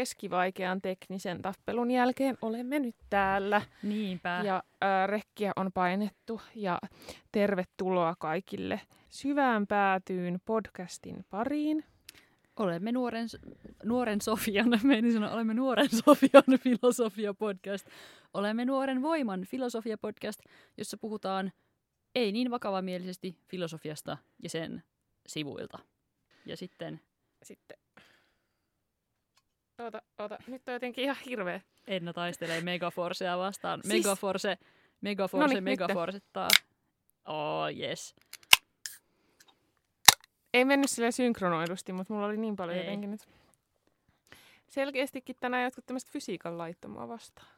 [0.00, 3.62] keskivaikean teknisen tappelun jälkeen olemme nyt täällä.
[3.82, 4.42] Niinpä.
[4.44, 6.78] Ja ää, rekkiä on painettu ja
[7.32, 11.84] tervetuloa kaikille syvään päätyyn podcastin pariin.
[12.56, 13.28] Olemme nuoren,
[13.84, 17.88] nuoren Sofian, menin sanoa, olemme nuoren Sofian filosofia-podcast.
[18.34, 21.52] Olemme nuoren voiman filosofia-podcast, jossa puhutaan
[22.14, 24.82] ei niin vakavamielisesti filosofiasta ja sen
[25.26, 25.78] sivuilta.
[26.46, 27.00] Ja sitten
[27.42, 27.78] Sitten...
[29.84, 30.38] Oota, oota.
[30.46, 31.60] Nyt on jotenkin ihan hirveä.
[31.86, 33.80] Enna taistelee Megaforcea vastaan.
[33.82, 34.58] Siis- Megaforce,
[35.00, 35.64] Megaforce, Noniin.
[35.64, 36.48] Megaforcettaa.
[37.24, 38.14] Oh, yes.
[40.54, 42.84] Ei mennyt sille synkronoidusti, mutta mulla oli niin paljon Ei.
[42.84, 43.28] jotenkin nyt.
[44.68, 47.48] Selkeästikin tänään jotkut tämmöistä fysiikan laittomaa vastaan.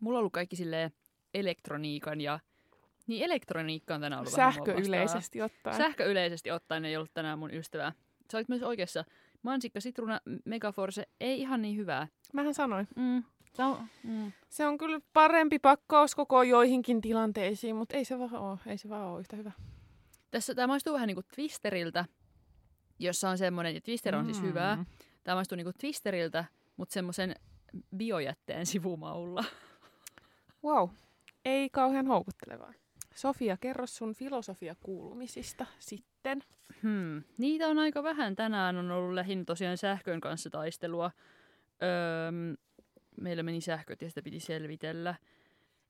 [0.00, 0.92] Mulla on ollut kaikki silleen
[1.34, 2.40] elektroniikan ja...
[3.06, 4.86] Niin elektroniikka on tänään ollut vähän Sähkö vastaan.
[4.88, 5.76] yleisesti ottaen.
[5.76, 7.92] Sähkö yleisesti ottaen ei ollut tänään mun ystävää.
[8.32, 9.04] Sä olit myös oikeassa.
[9.42, 12.08] Mansikka, sitruuna, Megaforce ei ihan niin hyvää.
[12.32, 12.88] Mähän sanoin.
[12.96, 13.24] Mm.
[13.58, 14.32] On, mm.
[14.48, 18.58] Se on kyllä parempi pakkaus koko joihinkin tilanteisiin, mutta ei se vaan ole.
[18.66, 19.52] Ei se vaan ole yhtä hyvä.
[20.30, 22.04] Tässä tämä maistuu vähän niinku Twisteriltä,
[22.98, 24.84] jossa on semmoinen, ja Twister on siis hyvää.
[25.24, 26.44] Tämä maistuu niinku Twisteriltä,
[26.76, 27.34] mutta semmoisen
[27.96, 29.44] biojätteen sivumaulla.
[30.64, 30.88] Wow.
[31.44, 32.72] Ei kauhean houkuttelevaa.
[33.14, 36.42] Sofia, kerro sun filosofia kuulumisista sitten.
[36.82, 37.22] Hmm.
[37.38, 38.36] Niitä on aika vähän.
[38.36, 41.10] Tänään on ollut lähinnä tosiaan sähkön kanssa taistelua.
[41.82, 42.56] Öö,
[43.20, 45.14] meillä meni sähköt ja sitä piti selvitellä.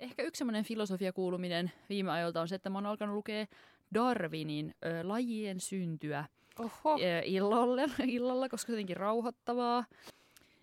[0.01, 3.47] Ehkä yksi semmoinen filosofia kuuluminen viime ajoilta on se, että mä oon alkanut lukea
[3.95, 6.25] Darwinin ö, lajien syntyä
[6.59, 6.99] Oho.
[7.01, 9.85] ö, illalla, illalla, koska se on jotenkin rauhoittavaa.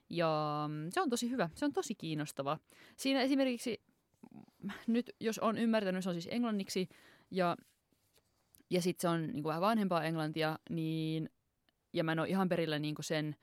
[0.10, 2.58] Ja mm, se on tosi hyvä, se on tosi kiinnostava.
[2.96, 3.82] Siinä esimerkiksi,
[4.88, 6.90] nyt jos on ymmärtänyt, se on siis englanniksi
[7.32, 7.58] ja,
[8.70, 11.30] ja sitten se on niin kuin vähän vanhempaa englantia, niin,
[11.94, 13.36] ja mä en ole ihan perillä niin kuin sen,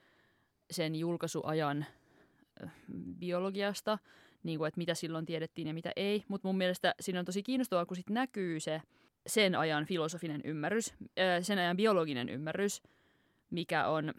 [0.70, 1.86] sen julkaisuajan
[2.62, 2.68] ö,
[3.18, 3.98] biologiasta,
[4.42, 6.24] niin kuin, että mitä silloin tiedettiin ja mitä ei.
[6.28, 8.82] Mutta mun mielestä siinä on tosi kiinnostavaa, kun sit näkyy se
[9.26, 12.82] sen ajan filosofinen ymmärrys, ö, sen ajan biologinen ymmärrys,
[13.50, 14.14] mikä on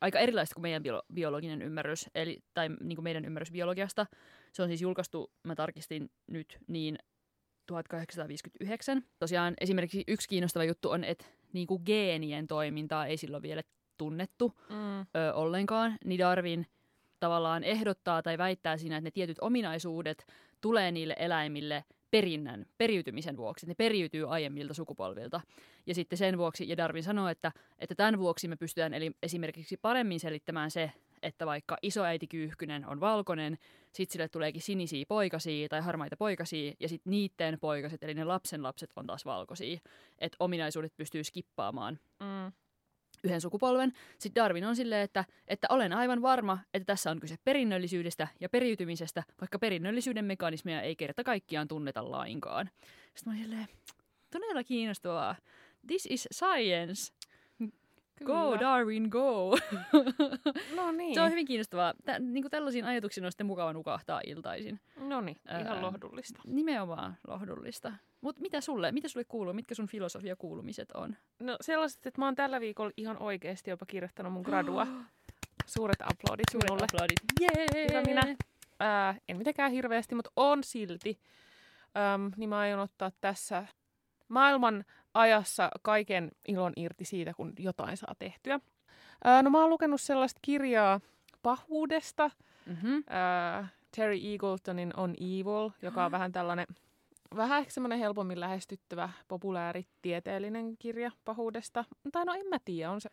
[0.00, 4.06] aika erilaista kuin meidän bio- biologinen ymmärrys, eli, tai niin kuin meidän ymmärrys biologiasta.
[4.52, 6.98] Se on siis julkaistu, mä tarkistin nyt, niin
[7.66, 9.02] 1859.
[9.18, 13.62] Tosiaan esimerkiksi yksi kiinnostava juttu on, että niin kuin geenien toimintaa ei silloin vielä
[13.96, 15.00] tunnettu Mm.
[15.00, 16.66] ö, ollenkaan, niin Darwin
[17.20, 20.26] tavallaan ehdottaa tai väittää siinä, että ne tietyt ominaisuudet
[20.60, 23.66] tulee niille eläimille perinnän, periytymisen vuoksi.
[23.66, 25.40] Ne periytyy aiemmilta sukupolvilta.
[25.86, 29.76] Ja sitten sen vuoksi, ja Darwin sanoo, että, että tämän vuoksi me pystytään eli esimerkiksi
[29.76, 33.58] paremmin selittämään se, että vaikka isoäiti kyyhkynen on valkoinen,
[33.92, 38.62] sitten sille tuleekin sinisiä poikasia tai harmaita poikasia, ja sitten niiden poikaset, eli ne lapsen
[38.62, 39.78] lapset on taas valkoisia.
[40.18, 42.52] Että ominaisuudet pystyy skippaamaan Mm.
[43.24, 43.92] Yhden sukupolven.
[44.18, 48.48] Sitten Darwin on silleen, että, että olen aivan varma, että tässä on kyse perinnöllisyydestä ja
[48.48, 52.70] periytymisestä, vaikka perinnöllisyyden mekanismeja ei kerta kaikkiaan tunneta lainkaan.
[53.14, 53.68] Sitten mä olin silleen,
[54.30, 55.36] todella kiinnostavaa.
[55.86, 57.12] This is science.
[58.24, 58.60] Go Kyllä.
[58.60, 59.56] Darwin, go!
[60.76, 61.14] No niin.
[61.14, 61.94] Se on hyvin kiinnostavaa.
[62.04, 64.80] Tä, niin kuin tällaisiin ajatuksiin on sitten mukava nukahtaa iltaisin.
[64.96, 65.82] No niin, ihan Ää.
[65.82, 66.42] lohdullista.
[66.46, 67.92] Nimenomaan lohdullista.
[68.20, 69.52] Mutta mitä sulle, mitä sulle kuuluu?
[69.52, 71.16] Mitkä sun filosofia kuulumiset on?
[71.38, 74.86] No sellaiset, että mä oon tällä viikolla ihan oikeasti jopa kirjoittanut mun gradua.
[75.66, 76.84] Suuret aplodit Suuret minulle.
[76.92, 77.20] aplodit.
[77.40, 77.88] Jee!
[77.88, 78.36] Hyvä minä.
[78.80, 81.20] Ää, en mitenkään hirveästi, mutta on silti.
[82.14, 83.66] Öm, niin mä aion ottaa tässä
[84.28, 84.84] maailman
[85.14, 88.60] ajassa kaiken ilon irti siitä, kun jotain saa tehtyä.
[89.24, 91.00] Ää, no mä oon lukenut sellaista kirjaa
[91.42, 92.30] pahuudesta.
[92.66, 93.04] Mm-hmm.
[93.08, 96.66] Ää, Terry Eagletonin On Evil, joka on vähän tällainen,
[97.36, 101.84] vähän ehkä semmoinen helpommin lähestyttävä populääritieteellinen kirja pahuudesta.
[102.12, 103.10] Tai no en mä tiedä, on se,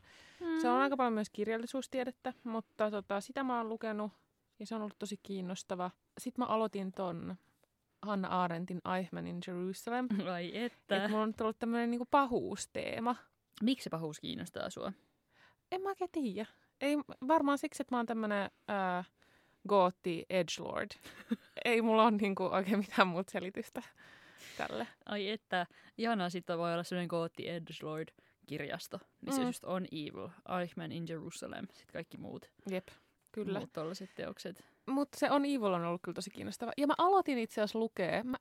[0.62, 4.12] se on aika paljon myös kirjallisuustiedettä, mutta tota, sitä mä oon lukenut
[4.60, 5.92] ja se on ollut tosi kiinnostava.
[6.18, 7.36] Sitten mä aloitin ton
[8.02, 10.08] Hanna Arendtin Eichmann in Jerusalem.
[10.26, 11.08] Vai Että että.
[11.08, 13.16] mulla on nyt ollut tämmöinen niinku pahuusteema.
[13.64, 14.94] Miksi se pahuus kiinnostaa sua?
[15.72, 16.46] En mä oikein tiedä.
[16.82, 19.04] Ei, varmaan siksi, että mä oon tämmönen ää,
[19.70, 20.90] gootti edgelord.
[21.66, 23.82] Ei mulla ole niinku oikein mitään muuta selitystä
[24.58, 24.88] tälle.
[25.06, 25.66] Ai että,
[25.98, 28.10] ihanaa sitten voi olla sellainen kootti Edgelord
[28.48, 29.00] kirjasto.
[29.22, 29.48] Niin se Mm.
[29.48, 30.30] just on Evil,
[30.62, 32.88] Eichmann in Jerusalem, sitten kaikki muut, Jep,
[33.32, 33.60] kyllä.
[33.60, 34.64] muut tollaset teokset.
[34.88, 36.72] Mutta se on Evil on ollut kyllä tosi kiinnostava.
[36.78, 38.24] Ja mä aloitin itse asiassa lukea.
[38.24, 38.38] Mä,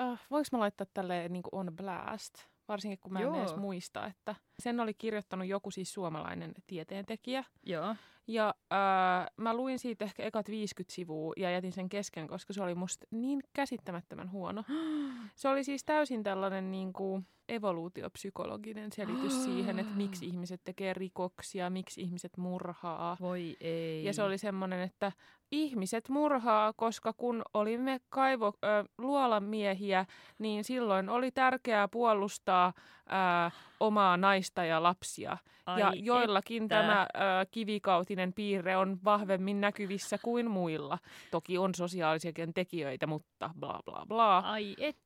[0.00, 2.34] äh, voinko mä laittaa tälleen niin on blast?
[2.68, 3.40] Varsinkin kun mä en Joo.
[3.40, 7.44] edes muista, että Sen oli kirjoittanut joku siis suomalainen tieteentekijä.
[7.66, 7.96] Joo.
[8.26, 12.62] Ja äh, mä luin siitä ehkä ekat 50 sivua ja jätin sen kesken, koska se
[12.62, 14.64] oli musta niin käsittämättömän huono.
[15.34, 21.70] Se oli siis täysin tällainen niin kuin evoluutiopsykologinen selitys siihen, että miksi ihmiset tekee rikoksia,
[21.70, 23.16] miksi ihmiset murhaa.
[23.20, 24.04] Voi ei.
[24.04, 25.12] Ja se oli semmoinen, että
[25.50, 30.06] ihmiset murhaa, koska kun olimme kaivo, ö, luolamiehiä,
[30.38, 33.50] niin silloin oli tärkeää puolustaa ö,
[33.80, 35.36] omaa naista ja lapsia.
[35.66, 36.76] Ai ja joillakin että.
[36.76, 40.98] tämä ö, kivikautinen piirre on vahvemmin näkyvissä kuin muilla.
[41.30, 44.38] Toki on sosiaalisiakin tekijöitä, mutta bla bla bla.
[44.38, 45.05] Ai että.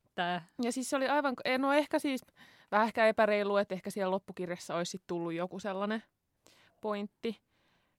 [0.63, 2.21] Ja siis se oli aivan, no ehkä siis
[2.71, 6.03] vähän ehkä epäreilu, että ehkä siellä loppukirjassa olisi sit tullut joku sellainen
[6.81, 7.41] pointti.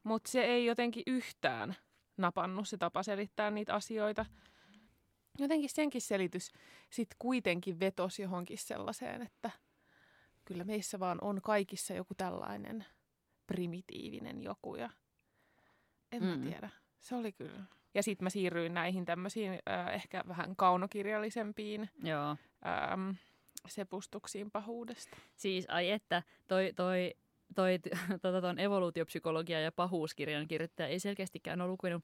[0.03, 1.75] Mutta se ei jotenkin yhtään
[2.17, 4.25] napannut se tapa selittää niitä asioita.
[5.39, 6.51] Jotenkin senkin selitys
[6.89, 9.51] sitten kuitenkin vetosi johonkin sellaiseen, että
[10.45, 12.85] kyllä meissä vaan on kaikissa joku tällainen
[13.47, 14.89] primitiivinen joku ja
[16.11, 16.41] en mä Mm.
[16.41, 16.69] tiedä.
[16.99, 17.63] Se oli kyllä.
[17.93, 22.37] Ja sitten mä siirryin näihin tämmöisiin äh, ehkä vähän kaunokirjallisempiin Joo.
[22.65, 23.09] ähm,
[23.67, 25.17] sepustuksiin pahuudesta.
[25.35, 27.13] Siis ai että, toi, toi,
[27.55, 27.79] toi
[28.21, 32.03] tota, ton evoluutiopsykologia ja pahuuskirjan kirjoittaja ei selkeästikään ole lukenut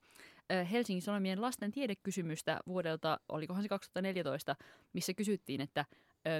[0.51, 4.55] äh, Helsingin Sanomien lasten tiedekysymystä vuodelta, olikohan se 2014,
[4.93, 5.85] missä kysyttiin, että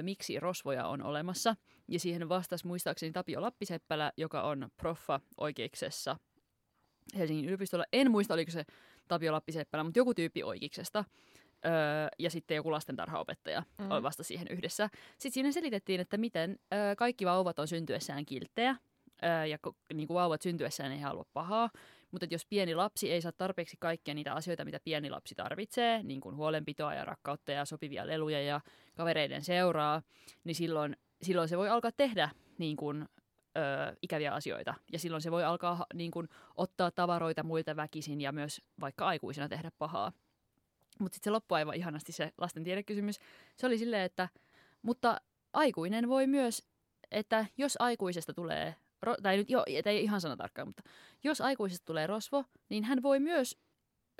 [0.02, 1.56] miksi rosvoja on olemassa.
[1.88, 6.16] Ja siihen vastasi muistaakseni Tapio Lappiseppälä, joka on proffa oikeiksessa
[7.16, 7.84] Helsingin yliopistolla.
[7.92, 8.64] En muista, oliko se
[9.08, 11.04] Tapio Lappiseppälä, mutta joku tyyppi oikeiksesta.
[11.66, 11.72] Öö,
[12.18, 14.02] ja sitten joku lastentarhaopettaja Mm.
[14.02, 14.88] vasta siihen yhdessä.
[15.12, 18.76] Sitten siinä selitettiin, että miten öö, kaikki vauvat on syntyessään kilttejä.
[19.24, 21.70] Öö, ja ko- niin kuin vauvat syntyessään ei halua pahaa.
[22.10, 26.20] Mutta jos pieni lapsi ei saa tarpeeksi kaikkia niitä asioita, mitä pieni lapsi tarvitsee, niin
[26.20, 28.60] kuin huolenpitoa ja rakkautta ja sopivia leluja ja
[28.94, 30.02] kavereiden seuraa,
[30.44, 33.08] niin silloin, silloin se voi alkaa tehdä niin kuin,
[33.56, 34.74] ö, ikäviä asioita.
[34.92, 39.48] Ja silloin se voi alkaa niin kuin, ottaa tavaroita muilta väkisin ja myös vaikka aikuisena
[39.48, 40.12] tehdä pahaa.
[40.98, 43.18] Mutta sitten se loppui aivan ihanasti se lasten tiedekysymys.
[43.56, 44.28] Se oli silleen, että
[44.82, 45.20] mutta
[45.52, 46.68] aikuinen voi myös,
[47.10, 48.74] että jos aikuisesta tulee,
[49.22, 50.82] tai nyt jo, ei ihan sana tarkkaan, mutta
[51.24, 53.58] jos aikuisesta tulee rosvo, niin hän voi myös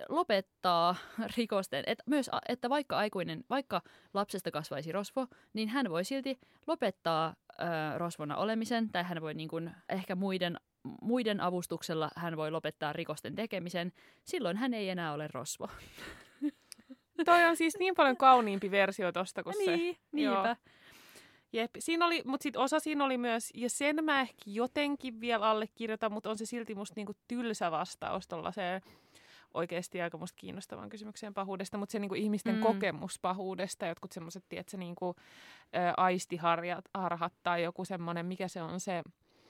[0.09, 0.97] lopettaa
[1.37, 3.83] rikosten, et myös, että vaikka aikuinen, vaikka
[4.15, 9.49] lapsesta kasvaisi rosvo, niin hän voi silti lopettaa ö, rosvona olemisen, tai hän voi niin
[9.49, 10.56] kuin, ehkä muiden,
[11.03, 13.93] muiden avustuksella hän voi lopettaa rikosten tekemisen,
[14.25, 15.69] silloin hän ei enää ole rosvo.
[17.25, 19.77] Toi on siis niin paljon kauniimpi versio tosta kuin se.
[19.77, 20.56] niin, niinpä.
[21.53, 25.47] Jep, siinä oli, mutta sitten osa siinä oli myös, ja sen mä ehkä jotenkin vielä
[25.47, 28.83] allekirjoitan, mutta on se silti musta niinku tylsä vastaus tollaiseen
[29.59, 32.61] oikeasti aika musta kiinnostavan kysymykseen pahuudesta, mutta se niinku ihmisten Mm.
[32.61, 35.15] kokemus pahuudesta, jotkut semmoiset, tiedätkö, niinku,
[35.77, 39.03] ä, aistiharjat, harhat tai joku semmoinen, mikä se on se,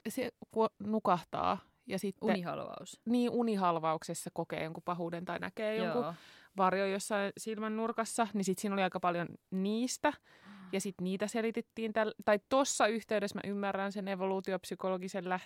[0.09, 0.31] se
[0.79, 1.57] nukahtaa
[1.87, 2.99] ja sitten Unihalvaus.
[3.05, 6.13] niin unihalvauksessa kokee jonkun pahuuden tai näkee jonkun Joo.
[6.57, 10.13] varjo jossain silmän nurkassa, niin sitten siinä oli aika paljon niistä.
[10.71, 15.39] Ja sitten niitä selitettiin, täl- tai tuossa yhteydessä mä ymmärrän sen evoluutiopsykologisen lä-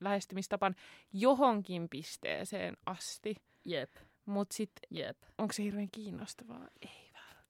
[0.00, 0.74] lähestymistapan
[1.12, 3.36] johonkin pisteeseen asti.
[3.64, 3.90] Jep,
[4.26, 6.68] Mutta sitten onko se hirveän kiinnostavaa?
[6.82, 7.42] Ei välttämättä.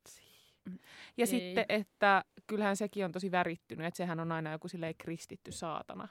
[0.64, 0.78] Mm,
[1.16, 1.26] Ja ei.
[1.26, 6.08] sitten, että kyllähän sekin on tosi värittynyt, että sehän on aina joku silleen kristitty saatana,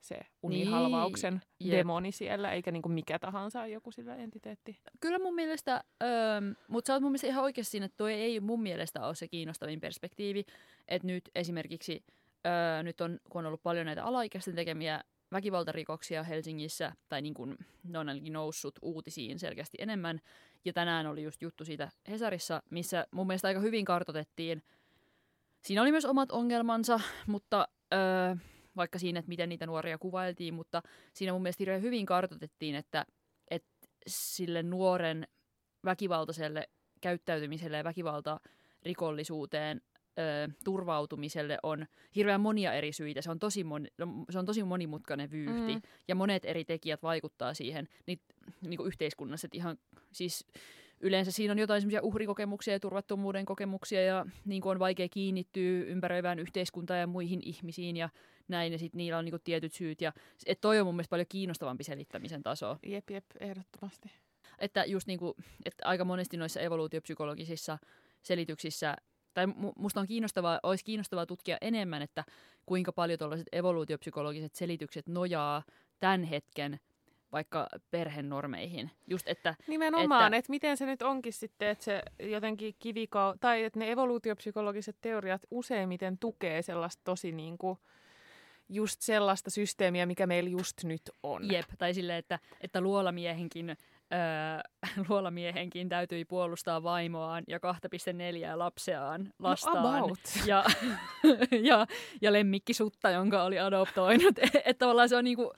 [0.00, 1.78] se unihalvauksen Niin, jep.
[1.78, 4.78] demoni siellä, eikä niinku mikä tahansa joku sillä entiteetti.
[5.00, 6.08] Kyllä mun mielestä, öö,
[6.68, 9.28] mutta sä oot mun mielestä ihan oikeassa siinä, että toi ei mun mielestä ole se
[9.28, 10.44] kiinnostavin perspektiivi.
[10.88, 12.04] Että nyt esimerkiksi,
[12.46, 17.56] öö, nyt on, kun on ollut paljon näitä alaikäisten tekemiä väkivaltarikoksia Helsingissä, tai niin kuin
[17.84, 20.20] ne on ainakin noussut uutisiin selkeästi enemmän.
[20.64, 24.62] Ja tänään oli just juttu siitä Hesarissa, missä mun mielestä aika hyvin kartotettiin.
[25.62, 28.36] Siinä oli myös omat ongelmansa, mutta öö,
[28.76, 33.06] vaikka siinä, että miten niitä nuoria kuvailtiin, mutta siinä mun mielestä hirveän hyvin kartotettiin, että,
[33.50, 35.26] että sille nuoren
[35.84, 36.68] väkivaltaiselle
[37.00, 39.80] käyttäytymiselle ja väkivaltarikollisuuteen
[40.18, 43.22] ö, turvautumiselle on hirveän monia eri syitä.
[43.22, 43.88] Se on tosi, moni,
[44.30, 45.82] se on tosi monimutkainen vyyhti Mm.
[46.08, 48.20] ja monet eri tekijät vaikuttaa siihen niin,
[48.62, 49.46] niin kuin yhteiskunnassa.
[49.46, 49.78] Että ihan,
[50.12, 50.46] siis
[51.00, 55.84] yleensä siinä on jotain semmoisia uhrikokemuksia ja turvattomuuden kokemuksia ja niin kuin on vaikea kiinnittyä
[55.86, 58.08] ympäröivään yhteiskuntaan ja muihin ihmisiin ja
[58.48, 58.72] näin.
[58.72, 60.00] Ja sitten niillä on niin kuin tietyt syyt.
[60.00, 60.12] Ja
[60.46, 62.76] et toi on mun mielestä paljon kiinnostavampi selittämisen taso.
[62.86, 64.10] Jep, jep, ehdottomasti.
[64.58, 67.78] Että just niin kuin, että aika monesti noissa evoluutiopsykologisissa
[68.22, 68.96] selityksissä,
[69.36, 72.24] tai mu- musta on kiinnostavaa, olisi kiinnostavaa tutkia enemmän, että
[72.66, 75.62] kuinka paljon tuollaiset evoluutiopsykologiset selitykset nojaa
[76.00, 76.80] tämän hetken
[77.32, 78.90] vaikka perhenormeihin.
[79.06, 83.34] Just että, Nimenomaan, että, että miten se nyt onkin sitten, että se jotenkin kivikau...
[83.40, 87.78] Tai että ne evoluutiopsykologiset teoriat useimmiten tukee sellaista tosi niin kuin
[88.68, 91.52] just sellaista systeemiä, mikä meillä just nyt on.
[91.52, 93.76] Jep, tai silleen, että, että luolamiehenkin,
[94.12, 94.60] öö,
[95.08, 99.82] luolamiehenkin täytyi puolustaa vaimoaan ja 2,4 lapseaan, lastaan.
[99.82, 100.18] No about.
[100.46, 100.64] ja,
[101.70, 101.86] ja,
[102.20, 104.38] ja lemmikkisutta, jonka oli adoptoinut.
[104.54, 105.52] että tavallaan se on niinku,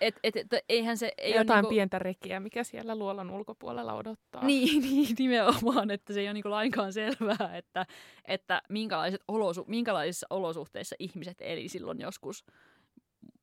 [0.00, 1.12] et, et, et, eihän se...
[1.18, 4.44] Ei Jotain niinku, pientä rekiä, mikä siellä luolan ulkopuolella odottaa.
[4.44, 7.86] Niin, niin, nimenomaan, että se ei ole niinku lainkaan selvää, että,
[8.24, 12.44] että minkälaiset olosu, minkälaisissa olosuhteissa ihmiset eli silloin joskus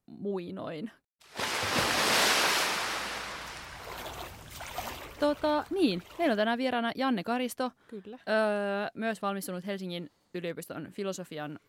[0.05, 0.91] muinoin.
[5.19, 8.17] Tota, niin, meillä on tänään vieraana Janne Karisto, Kyllä.
[8.29, 11.60] öö, myös valmistunut Helsingin yliopiston filosofian,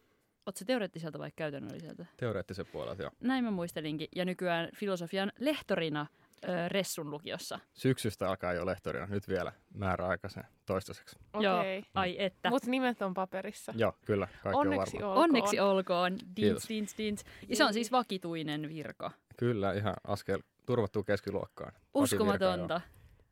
[0.46, 2.06] ootko se teoreettiselta vai käytännölliseltä?
[2.16, 3.10] Teoreettisen puolelta, joo.
[3.20, 4.08] Näin mä muistelinkin.
[4.16, 6.06] Ja nykyään filosofian lehtorina
[6.48, 7.58] öö, Ressun lukiossa.
[7.74, 11.16] Syksystä alkaa jo lehtorina, nyt vielä määräaikaisen toistaiseksi.
[11.40, 11.58] Joo.
[11.60, 11.84] Okei.
[11.94, 12.50] Ai että.
[12.50, 13.74] Mutta nimet on paperissa.
[13.76, 15.08] Joo, kyllä, kaikki Onneksi on varma.
[15.14, 15.24] olkoon.
[15.24, 16.18] Onneksi olkoon.
[16.36, 17.24] Dins, dins, dins.
[17.48, 19.10] Ja se on siis vakituinen virka.
[19.36, 21.72] Kyllä, ihan askel turvattuu keskiluokkaan.
[21.94, 22.80] Uskomatonta.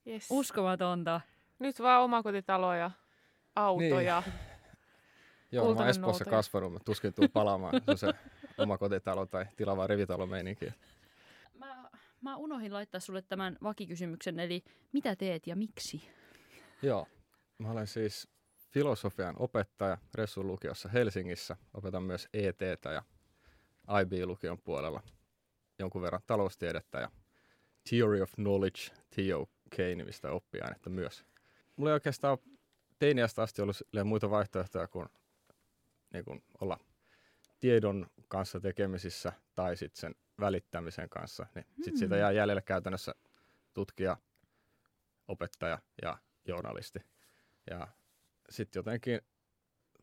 [0.07, 0.27] Yes.
[0.31, 1.21] Uskomatonta.
[1.59, 2.91] Nyt vaan omakotitaloja,
[3.57, 4.23] autoja.
[4.27, 4.35] Niin.
[5.53, 8.13] Joo, mä oon Espoossa kasvanut, mutta tuskin tuu palaamaan se, on se
[8.59, 10.67] oma kotitalo tai tilava rivitalo meininki.
[11.59, 16.09] Mä, mä unohdin laittaa sulle tämän vakikysymyksen, eli mitä teet ja miksi?
[16.83, 17.07] Joo,
[17.59, 18.29] mä olen siis
[18.71, 21.57] filosofian opettaja Ressun lukiossa Helsingissä.
[21.75, 23.03] Opetan myös ETtä ja
[24.01, 25.03] IB-lukion puolella
[25.79, 27.11] jonkun verran taloustiedettä ja
[27.89, 28.81] Theory of Knowledge,
[29.77, 31.25] TOK-nimistä oppiainetta myös.
[31.77, 32.39] Mulla ei oikeastaan
[32.99, 35.09] teiniästä asti ollut muita vaihtoehtoja kuin,
[36.13, 36.79] niin kuin olla
[37.61, 41.47] tiedon kanssa tekemisissä tai sitten sen välittämisen kanssa.
[41.55, 42.21] Niin sit siitä Hmm.
[42.21, 43.15] jää jäljelle käytännössä
[43.75, 44.17] tutkija,
[45.29, 46.99] opettaja ja journalisti.
[47.71, 47.89] Ja
[48.51, 49.21] sitten jotenkin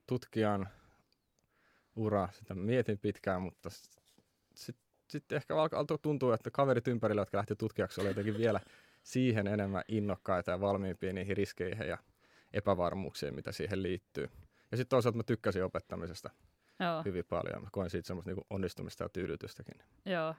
[0.08, 0.70] tutkijan
[1.96, 7.56] ura, sitä mietin pitkään, mutta sitten sit ehkä alkoi tuntua, että kaverit ympärillä, jotka lähti
[7.56, 8.60] tutkijaksi, oli jotenkin vielä
[9.04, 11.98] siihen enemmän innokkaita ja valmiimpia niihin riskeihin ja
[12.54, 14.30] epävarmuuksiin, mitä siihen liittyy.
[14.72, 16.30] Ja sitten toisaalta mä tykkäsin opettamisesta
[16.80, 17.64] Joo, hyvin paljon.
[17.64, 19.76] Mä koin siitä semmoista niinku onnistumista ja tyydytystäkin.
[20.06, 20.36] joo.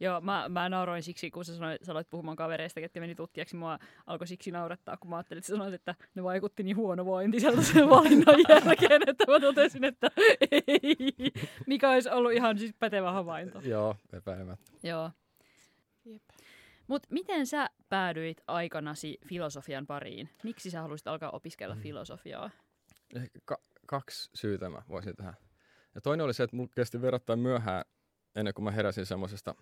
[0.00, 3.56] Joo, mä, mä nauroin siksi, kun sä sanoit, sä aloit puhumaan kavereista, ketkä meni tutkijaksi.
[3.56, 7.62] Mua alkoi siksi naurattaa, kun mä ajattelin, että sä sanoit, että ne vaikutti niin huonovointiselta
[7.62, 10.10] sen valinnan jälkeen, että mä totesin, että
[10.50, 11.32] ei.
[11.66, 13.60] Mikä olisi ollut ihan siis pätevä havainto.
[13.64, 14.70] Joo, epäilemättä.
[14.82, 15.10] Joo.
[16.04, 16.22] Jep.
[16.88, 20.28] Mutta miten sä päädyit aikanasi filosofian pariin?
[20.42, 21.80] Miksi sä haluaisit alkaa opiskella Mm.
[21.80, 22.50] filosofiaa?
[23.14, 25.34] Ehkä ka- kaksi syytä mä voisin tähän.
[25.94, 27.84] Ja toinen oli se, että mulla kesti verrattain myöhään
[28.36, 29.54] ennen kuin mä heräsin semmoisesta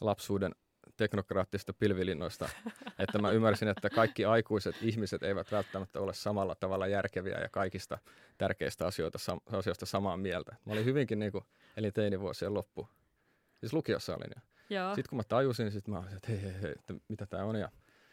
[0.00, 0.52] lapsuuden
[0.96, 2.48] teknokraattisista pilvilinnoista,
[2.98, 7.98] että mä ymmärsin, että kaikki aikuiset ihmiset eivät välttämättä ole samalla tavalla järkeviä ja kaikista
[8.38, 10.56] tärkeistä asioita, sam- asioista samaa mieltä.
[10.64, 11.44] Mä olin hyvinkin niin kuin,
[11.76, 12.88] elin teinivuosien loppu.
[13.60, 14.42] Siis lukiossa olin jo.
[14.94, 17.56] Sitten kun mä tajusin, sit mä olin, että hei, hei, hei, että mitä tämä on.
[17.56, 17.68] Ja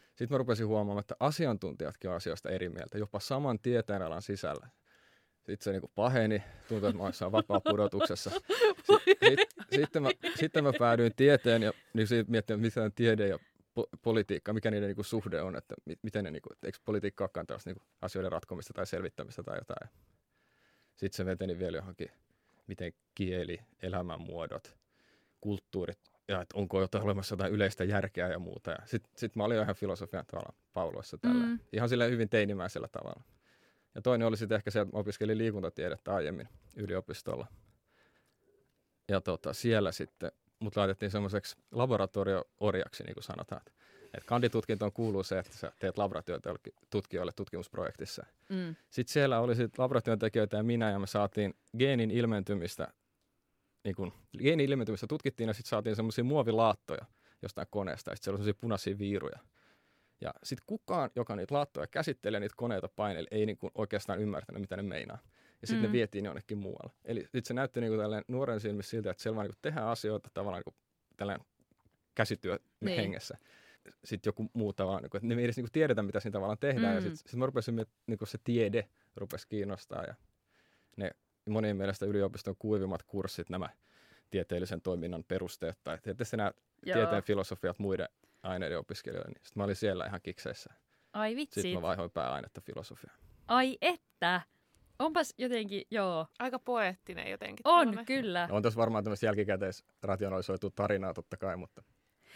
[0.08, 4.68] sitten mä rupesin huomaamaan, että asiantuntijatkin on asioista eri mieltä, jopa saman tieteenalan sisällä.
[5.36, 8.30] Sitten se niinku paheni, tuntui, että mä olisin vapaa pudotuksessa.
[9.04, 9.36] Sitten,
[9.72, 13.38] sitten, mä, sitten mä päädyin tieteen ja niin siitä miettimään, mitä on tiede ja
[13.80, 17.46] po- politiikka, mikä niiden niinku suhde on, että mi- miten ne, niinku, eikö politiikka olekaan
[17.46, 19.90] tällaista niinku asioiden ratkomista tai selvittämistä tai jotain.
[20.96, 22.10] Sitten se veteni vielä johonkin,
[22.66, 24.76] miten kieli, elämänmuodot,
[25.40, 28.76] kulttuurit ja että onko jotain olemassa jotain yleistä järkeä ja muuta.
[28.84, 31.46] Sitten sit mä olin jo ihan filosofian tavalla pauloissa tällä.
[31.46, 31.58] Mm.
[31.72, 33.22] Ihan sillä hyvin teinimäisellä tavalla.
[33.94, 37.46] Ja toinen oli sitten ehkä se, että mä opiskelin liikuntatiedettä aiemmin yliopistolla.
[39.08, 43.62] Ja tota, siellä sitten mut laitettiin semmoiseksi laboratorio-orjaksi, niin kuin sanotaan.
[44.14, 46.54] Et kanditutkintoon kuuluu se, että sä teet laboratyötä
[46.90, 48.26] tutkijoille tutkimusprojektissa.
[48.48, 48.76] Mm.
[48.90, 52.88] Sitten siellä oli sit laboratyöntekijöitä ja minä, ja me saatiin geenin ilmentymistä,
[53.86, 57.06] niin kun, geenin ilmentymistä tutkittiin, ja sitten saatiin semmoisia muovilaattoja
[57.42, 59.38] jostain koneesta, ja sitten siellä oli semmoisia punaisia viiruja.
[60.20, 64.76] Ja sitten kukaan, joka niitä laattoja käsittelee, niitä koneita paineli, ei niin oikeastaan ymmärtänyt, mitä
[64.76, 65.18] ne meinaa.
[65.60, 65.86] Ja sitten Mm.
[65.86, 66.92] ne vietiin jonnekin muualle.
[67.04, 70.30] Eli sitten se näytti niin kuin nuoren silmissä siltä, että siellä vaan niin tehdään asioita
[70.34, 70.76] tavallaan niin
[71.16, 71.46] tällainen
[72.14, 73.00] käsityö Niin.
[73.00, 73.38] hengessä.
[74.04, 76.32] Sitten joku muu tavallaan, niin kuin, että ne ei edes niin kuin tiedetä, mitä siinä
[76.32, 76.92] tavallaan tehdään.
[76.92, 76.94] Mm.
[76.94, 80.04] Ja sitten sit mä rupesin, niin kuin se tiede rupesi kiinnostaa.
[80.04, 80.14] Ja
[80.96, 81.10] ne
[81.52, 83.68] monien mielestä yliopiston kuivimmat kurssit, nämä
[84.30, 86.52] tieteellisen toiminnan perusteet, tai tietysti nämä
[86.86, 86.94] Joo.
[86.96, 88.08] tieteen filosofiat muiden
[88.42, 90.74] aineiden opiskelijoille, niin sitten mä olin siellä ihan kikseissä.
[91.12, 91.60] Ai vitsi.
[91.62, 93.18] Sitten mä vaihoin pääainetta filosofiaan.
[93.48, 94.40] Ai että.
[94.98, 96.26] Onpas jotenkin, joo.
[96.38, 97.60] Aika poeettinen jotenkin.
[97.64, 98.04] On, tällainen.
[98.06, 98.48] kyllä.
[98.50, 101.82] On tässä varmaan tämmöistä jälkikäteisrationalisoitua tarinaa totta kai, mutta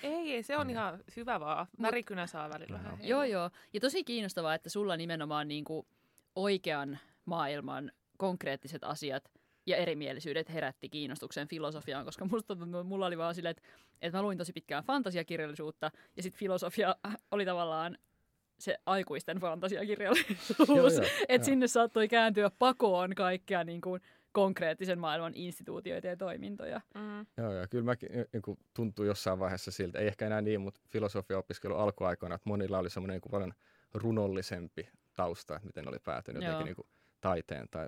[0.03, 0.71] Ei, ei, se on Mm.
[0.71, 1.67] ihan hyvä vaan.
[1.83, 2.85] Värikynä saa välillä Joo.
[2.85, 3.51] vähän Joo, joo.
[3.73, 5.87] Ja tosi kiinnostavaa, että sulla nimenomaan niinku
[6.35, 9.31] oikean maailman konkreettiset asiat
[9.67, 13.63] ja erimielisyydet herätti kiinnostuksen filosofiaan, koska musta mulla oli vaan silleen, että,
[14.03, 16.97] että mä luin tosi pitkään fantasiakirjallisuutta, ja sitten filosofia
[17.31, 17.99] oli tavallaan
[18.59, 20.93] se aikuisten fantasiakirjallisuus.
[21.29, 24.01] että sinne saattoi kääntyä pakoon kaikkea niin kuin
[24.33, 26.81] konkreettisen maailman instituutioita ja toimintoja.
[26.95, 27.27] Mm.
[27.37, 30.81] Joo, ja kyllä mäkin niin kuin, tuntuu jossain vaiheessa siltä, ei ehkä enää niin, mutta
[30.89, 33.53] filosofia-opiskelu alkuaikoina, että monilla oli semmoinen niin kuin paljon
[33.95, 36.53] runollisempi tausta, että miten oli päätynyt Joo.
[36.53, 36.89] jotenkin niin kuin,
[37.21, 37.87] taiteen tai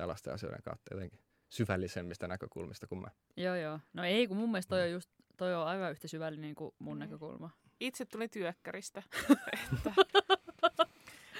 [0.00, 3.08] tällaisten asioiden kautta jotenkin syvällisemmistä näkökulmista kuin mä.
[3.36, 3.80] Joo, joo.
[3.92, 6.96] No ei, kun mun mielestä toi on, just, toi on aivan yhtä syvällinen kuin mun
[6.96, 6.98] Mm.
[6.98, 7.50] näkökulma.
[7.80, 9.02] Itse tuli työkkäristä.
[9.74, 9.92] että,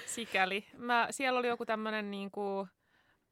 [0.07, 0.65] sikäli.
[0.77, 2.69] Mä, siellä oli joku tämmöinen niinku,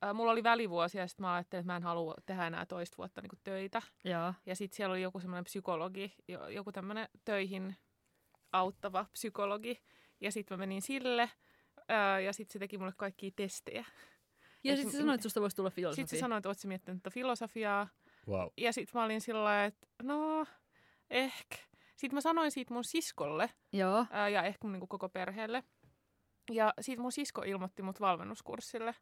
[0.05, 2.97] äh, mulla oli välivuosia ja sitten mä ajattelin, että mä en halua tehdä enää toista
[2.97, 3.83] vuotta niinku töitä.
[4.05, 4.35] Joo.
[4.47, 7.77] Ja sitten siellä oli joku semmoinen psykologi, jo- joku tämmöinen töihin
[8.53, 9.83] auttava psykologi.
[10.21, 11.31] Ja sitten mä menin sille
[11.89, 13.85] ää, ja sitten se teki mulle kaikkia testejä.
[14.71, 15.97] Ja sitten sä sanoit, että susta voisi tulla filosofi.
[15.97, 17.89] Sitten se sanoi, että ootko miettinyt tätä filosofiaa.
[18.29, 18.49] Wow.
[18.57, 20.47] Ja sitten mä olin sillä lailla, että no,
[21.11, 21.57] ehkä.
[21.97, 24.07] Sitten mä sanoin siitä mun siskolle Joo.
[24.11, 25.65] ää, ja ehkä mun niinku koko perheelle.
[26.51, 28.95] Ja sitten mun sisko ilmoitti mut valmennuskurssille.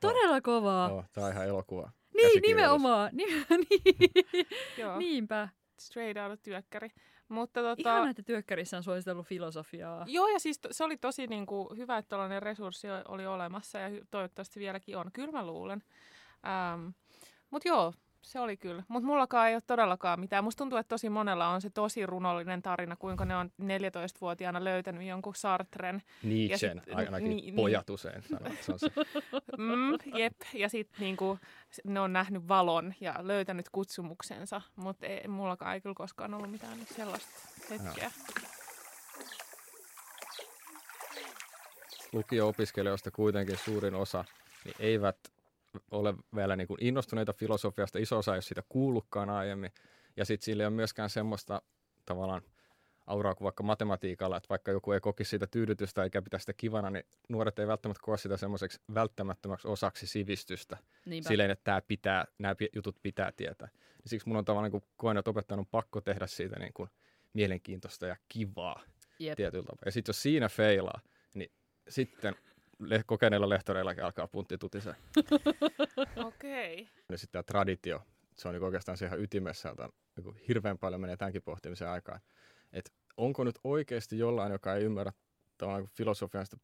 [0.00, 0.92] Todella kovaa.
[0.92, 1.90] Oh, tämä on ihan elokuva.
[2.14, 3.10] Niin, nimenomaan.
[3.18, 4.46] Nim- niin.
[4.78, 5.48] Joo, Niinpä.
[5.80, 6.88] straight out of työkkäri.
[7.28, 10.04] Mutta tota, Ihana, että työkkärissä on suositellut filosofiaa.
[10.08, 13.78] Joo, ja siis to, se oli tosi niin kuin, hyvä, että tällainen resurssi oli olemassa
[13.78, 15.10] ja toivottavasti vieläkin on.
[15.12, 15.82] Kyllä mä luulen.
[16.46, 16.88] Ähm,
[17.50, 18.82] Mutta joo, se oli kyllä.
[18.88, 20.44] Mutta mullakaan ei ole todellakaan mitään.
[20.44, 25.06] Musta tuntuu, että tosi monella on se tosi runollinen tarina, kuinka ne on 14-vuotiaana löytänyt
[25.06, 26.02] jonkun Sartren.
[26.22, 28.86] Nietzschen, sit- ainakin niin- pojat usein sanoo, se on se.
[29.58, 30.34] Mm, jep.
[30.54, 31.38] Ja sitten niinku,
[31.84, 34.60] ne on nähnyt valon ja löytänyt kutsumuksensa.
[34.76, 37.30] Mutta mullakaan ei kyllä koskaan ollut mitään sellaista
[37.70, 38.10] hetkeä.
[42.12, 44.24] lukio-opiskelijoista kuitenkin suurin osa
[44.64, 45.16] niin eivät
[45.90, 47.98] ole vielä niin kuin innostuneita filosofiasta.
[47.98, 49.72] Iso osa ei ole sitä kuullutkaan aiemmin.
[50.16, 51.62] Ja sitten sillä ei ole myöskään semmoista
[52.04, 52.42] tavallaan
[53.06, 56.90] auraa kuin vaikka matematiikalla, että vaikka joku ei kokisi siitä tyydytystä eikä pitäisi sitä kivana,
[56.90, 60.76] niin nuoret ei välttämättä koe sitä semmoiseksi välttämättömäksi osaksi sivistystä.
[61.06, 61.28] Niinpä.
[61.28, 63.68] Silleen, että tää pitää, nämä jutut pitää tietää.
[64.02, 66.72] Ja siksi mun on tavallaan niin kuin koen, että opettajan on pakko tehdä siitä niin
[66.72, 66.90] kuin
[67.32, 68.82] mielenkiintoista ja kivaa
[69.18, 69.36] Jep.
[69.36, 69.82] tietyllä tapaa.
[69.84, 71.00] Ja sitten jos siinä feilaa,
[71.34, 71.50] niin
[71.88, 72.34] sitten
[72.78, 74.94] le- kokeneilla lehtoreillakin alkaa puntti tutisee.
[76.16, 76.82] Okei.
[76.82, 76.86] Okay.
[77.08, 78.02] Ja sitten tämä traditio,
[78.36, 82.20] se on niin oikeastaan se ihan ytimessä, jota niin hirveän paljon menee tämänkin pohtimisen aikaan.
[82.72, 85.12] Että onko nyt oikeasti jollain, joka ei ymmärrä
[85.58, 86.56] tavallaan niin filosofian sitä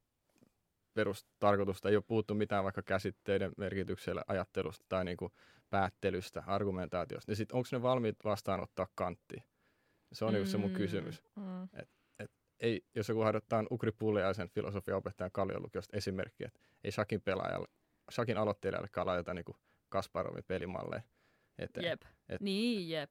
[0.95, 5.33] perustarkoitusta, ei ole puhuttu mitään vaikka käsitteiden merkityksellä, ajattelusta tai niin kuin
[5.71, 9.43] päättelystä, argumentaatiosta, niin sitten onko ne valmiit vastaanottaa kanttia?
[10.13, 10.45] Se on mm.
[10.47, 10.77] se mun Mm.
[10.77, 11.23] kysymys.
[11.37, 11.69] Mm.
[12.65, 17.69] Ei, jos joku harjoittaa Ukri Pulliaisen filosofiaopettajan Kalliolukiosta esimerkkiä, että ei Shakin pelaajalle,
[18.13, 19.45] Shakin aloittelijallekaan laiteta niin
[19.89, 21.03] Kasparovin pelimalleja
[21.59, 21.87] eteen.
[21.87, 22.03] Jep.
[22.29, 23.11] Et- Niin, jep.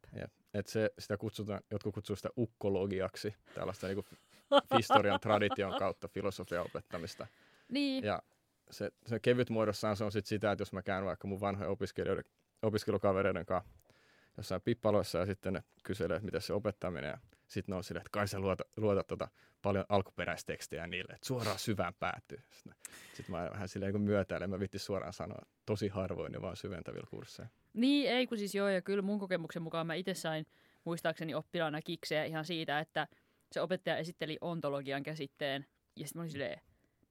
[0.53, 4.05] Et se, sitä kutsutaan, jotkut kutsuu sitä ukkologiaksi, tällaista niin
[4.77, 7.27] historian tradition kautta filosofian opettamista.
[7.69, 8.03] Niin.
[8.03, 8.21] Ja
[8.71, 11.71] se, se kevyt muodossaan se on sit sitä, että jos mä käyn vaikka mun vanhojen
[11.71, 12.25] opiskelijoiden,
[12.61, 13.69] opiskelukavereiden kanssa
[14.37, 17.17] jossain pippaloissa ja sitten ne kyselee, että miten se opettaminen ja
[17.53, 19.27] sitten ne on silleen, että kai sä luota, luotat tota
[19.61, 22.37] paljon alkuperäistekstejä niille, että suoraan syvään päätyy.
[22.51, 22.75] Sitten,
[23.13, 27.07] sitten mä vähän silleen kun myötäilen, mä vittin suoraan sanoa, tosi harvoin ne vaan syventävillä
[27.09, 27.51] kursseilla.
[27.73, 30.45] Niin, ei kun siis joo, ja kyllä mun kokemuksen mukaan mä itse sain
[30.83, 33.07] muistaakseni oppilaana kiksejä ihan siitä, että
[33.51, 36.61] se opettaja esitteli ontologian käsitteen, ja sitten mä olin silleen,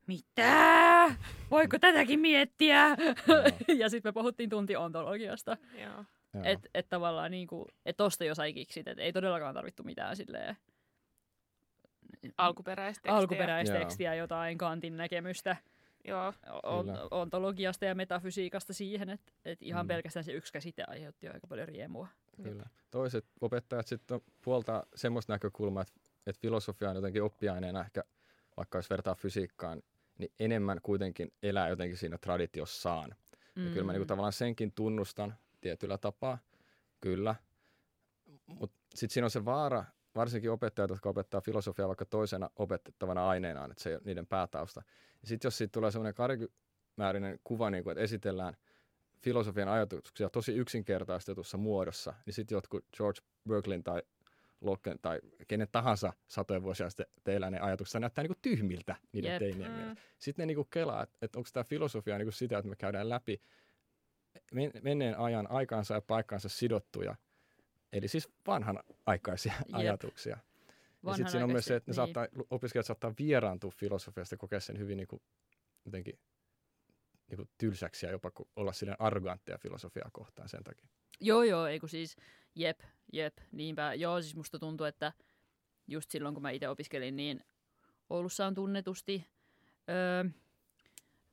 [0.06, 1.14] mitä?
[1.50, 2.96] Voiko tätäkin miettiä?
[3.78, 5.56] ja sitten me puhuttiin tunti ontologiasta.
[5.82, 6.04] Joo.
[6.44, 10.56] Että et tavallaan niinku, et tosta jo sai kiksit, että ei todellakaan tarvittu mitään silleen
[12.38, 13.16] Alkuperäistekstejä.
[13.16, 15.56] alkuperäistekstiä, jotain Kantin näkemystä
[16.04, 16.32] Joo.
[17.10, 19.88] ontologiasta ja metafysiikasta siihen, että et ihan Mm.
[19.88, 22.08] pelkästään se yksi käsite aiheutti aika paljon riemua.
[22.42, 22.64] Kyllä.
[22.90, 28.04] Toiset opettajat sitten puoltaa semmoista näkökulmaa, että, että filosofia on jotenkin oppiaineena ehkä,
[28.56, 29.82] vaikka jos vertaa fysiikkaan,
[30.18, 33.14] niin enemmän kuitenkin elää jotenkin siinä traditiossaan.
[33.56, 33.64] Mm.
[33.66, 36.38] Ja kyllä mä niinku tavallaan senkin tunnustan tietyllä tapaa,
[37.00, 37.34] kyllä.
[38.46, 43.70] Mutta sitten siinä on se vaara, varsinkin opettajat, jotka opettaa filosofiaa vaikka toisena opetettavana aineenaan,
[43.70, 44.82] että se ei ole niiden päätausta.
[45.22, 48.54] Ja sitten jos siitä tulee semmoinen karikymäärinen kuva, niin kuin, että esitellään
[49.22, 54.02] filosofian ajatuksia tosi yksinkertaistetussa muodossa, niin sitten jotkut George Berkelin tai
[54.60, 59.38] Locken tai kenen tahansa satojen vuosia sitten teillä ne ajatukset näyttää niinku tyhmiltä niiden Jep.
[59.38, 59.76] teinien Mm.
[59.76, 60.02] mielestä.
[60.18, 63.42] Sitten ne niinku kelaa, että, että onko tämä filosofia niinku sitä, että me käydään läpi
[64.82, 67.16] menneen ajan aikaansa ja paikkaansa sidottuja,
[67.92, 69.74] eli siis vanhanaikaisia Jep.
[69.74, 70.38] ajatuksia.
[71.06, 74.38] Ja sitten siinä on myös se, että ne Vanhanaikaisesti, saattaa, opiskelijat saattaa vieraantua filosofiasta ja
[74.38, 75.22] kokea sen hyvin niin kuin,
[75.84, 76.18] jotenkin
[77.30, 80.88] niin kuin tylsäksi ja jopa olla silleen arrogantteja filosofiaa kohtaan sen takia.
[81.20, 82.16] Joo, joo, ei kun siis,
[82.54, 82.80] jep,
[83.12, 83.94] jep, niinpä.
[83.94, 85.12] Joo, siis musta tuntuu, että
[85.88, 87.44] just silloin kun mä itse opiskelin, niin
[88.10, 89.26] Oulussa on tunnetusti
[89.90, 90.24] öö,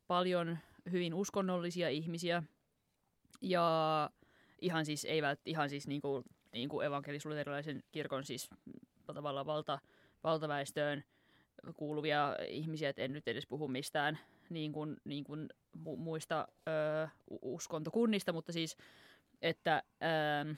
[0.08, 0.58] paljon
[0.92, 2.44] hyvin uskonnollisia ihmisiä.
[3.42, 4.10] Ja
[4.62, 6.24] ihan siis, ei vält, ihan siis niin kuin,
[6.54, 6.86] niin kuin
[7.92, 8.50] kirkon siis
[9.14, 9.80] tavallaan valta,
[10.24, 11.04] valtaväestöön
[11.76, 17.08] kuuluvia ihmisiä, että en nyt edes puhu mistään niin kuin, niin kuin mu- muista öö,
[17.42, 18.78] uskontokunnista, mutta siis,
[19.42, 20.54] että, öö,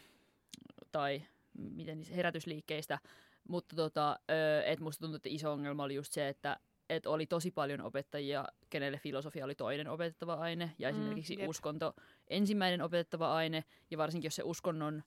[0.92, 1.22] tai
[1.54, 3.00] miten herätysliikkeistä,
[3.48, 6.60] mutta tota, öö, et musta tuntuu, että iso ongelma oli just se, että
[6.92, 11.50] et oli tosi paljon opettajia, kenelle filosofia oli toinen opetettava aine, ja mm, esimerkiksi jep.
[11.50, 11.94] uskonto
[12.28, 15.04] ensimmäinen opetettava aine, ja varsinkin jos se uskonnon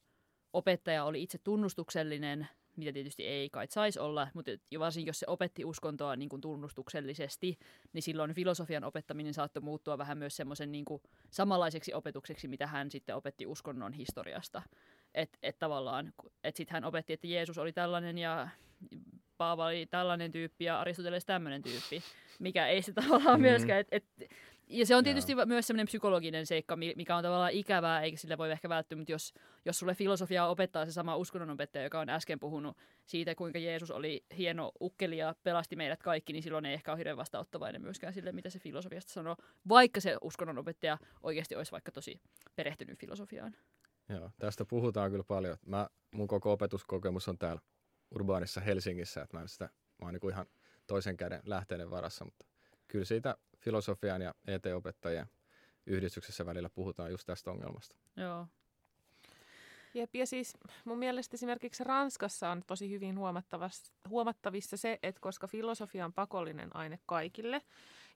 [0.52, 5.64] opettaja oli itse tunnustuksellinen, mitä tietysti ei kai saisi olla, mutta varsinkin jos se opetti
[5.64, 7.58] uskontoa niin kuin tunnustuksellisesti,
[7.92, 12.90] niin silloin filosofian opettaminen saattoi muuttua vähän myös semmoisen niin kuin samanlaiseksi opetukseksi, mitä hän
[12.90, 14.62] sitten opetti uskonnon historiasta.
[15.14, 16.12] Että et tavallaan,
[16.44, 18.48] että sitten hän opetti, että Jeesus oli tällainen ja
[19.36, 22.02] Paava oli tällainen tyyppi ja Aristoteles tämmöinen tyyppi,
[22.38, 23.42] mikä ei se tavallaan mm.
[23.42, 24.04] myöskään, että et,
[24.68, 25.46] ja se on tietysti Joo.
[25.46, 29.34] myös semmoinen psykologinen seikka, mikä on tavallaan ikävää, eikä sille voi ehkä välttyä, mutta jos,
[29.64, 34.24] jos sulle filosofiaa opettaa se sama uskonnonopettaja, joka on äsken puhunut siitä, kuinka Jeesus oli
[34.38, 38.32] hieno ukkeli ja pelasti meidät kaikki, niin silloin ei ehkä ole hirveän vastaanottavainen myöskään sille,
[38.32, 39.36] mitä se filosofiasta sanoo,
[39.68, 42.20] vaikka se uskonnonopettaja oikeasti olisi vaikka tosi
[42.56, 43.56] perehtynyt filosofiaan.
[44.08, 45.56] Joo, tästä puhutaan kyllä paljon.
[45.66, 47.60] Mä, mun koko opetuskokemus on täällä
[48.10, 50.46] urbaanissa Helsingissä, että mä en sitä, mä oon niin ihan
[50.86, 52.46] toisen käden lähteiden varassa, mutta
[52.88, 55.26] kyllä siitä filosofian ja ET-opettajien
[55.86, 57.96] yhdistyksessä välillä puhutaan just tästä ongelmasta.
[58.16, 58.46] Joo.
[59.94, 63.16] Jep, ja siis mun mielestä esimerkiksi Ranskassa on tosi hyvin
[64.08, 67.62] huomattavissa se, että koska filosofia on pakollinen aine kaikille,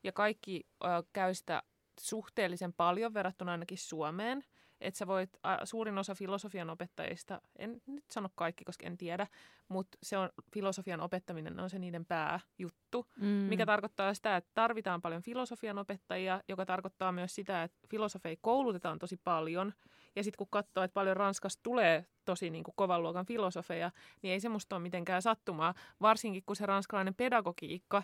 [0.03, 1.62] ja kaikki ö, käy sitä
[2.01, 4.44] suhteellisen paljon verrattuna ainakin Suomeen,
[4.81, 5.31] että sä voit,
[5.64, 9.27] suurin osa filosofian opettajista, en nyt sano kaikki, koska en tiedä,
[9.69, 13.27] mutta se on, filosofian opettaminen on se niiden pääjuttu, mm.
[13.27, 18.99] mikä tarkoittaa sitä, että tarvitaan paljon filosofian opettajia, joka tarkoittaa myös sitä, että filosofeja koulutetaan
[18.99, 19.75] tosi paljon,
[20.17, 23.91] ja sitten kun katsoo, että paljon Ranskasta tulee tosi niin kuin kovan luokan filosofeja,
[24.23, 28.03] niin ei semmoista ole mitenkään sattumaa, varsinkin kun se ranskalainen pedagogiikka,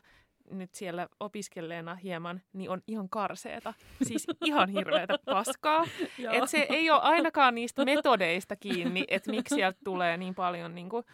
[0.51, 3.75] nyt siellä opiskelleena hieman, niin on ihan karseeta.
[4.03, 5.85] Siis ihan hirveätä paskaa.
[6.33, 10.89] että se ei ole ainakaan niistä metodeista kiinni, että miksi sieltä tulee niin paljon niin
[10.89, 11.05] kuin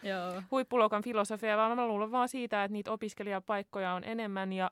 [0.51, 4.69] huippuluokan filosofia, vaan mä luulen vaan siitä, että niitä opiskelijapaikkoja on enemmän ja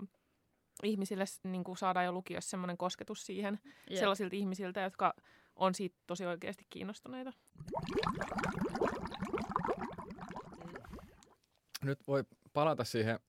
[0.83, 3.99] ihmisille niin kuin saadaan jo lukiossa semmoinen kosketus siihen Jep.
[3.99, 5.13] sellaisilta ihmisiltä, jotka
[5.55, 7.33] on siitä tosi oikeasti kiinnostuneita.
[11.83, 13.19] Nyt voi palata siihen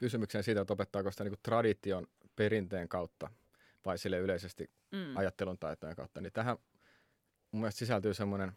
[0.00, 3.30] kysymykseen siitä, että opettaako sitä niin tradition perinteen kautta
[3.84, 5.16] vai sille yleisesti mm.
[5.16, 6.56] ajattelun taitojen kautta, niin tähän
[7.52, 8.52] mun mielestä sisältyy semmoinen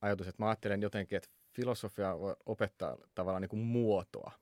[0.00, 4.32] ajatus, että mä ajattelen jotenkin, että filosofia voi opettaa tavallaan niin kuin muotoa.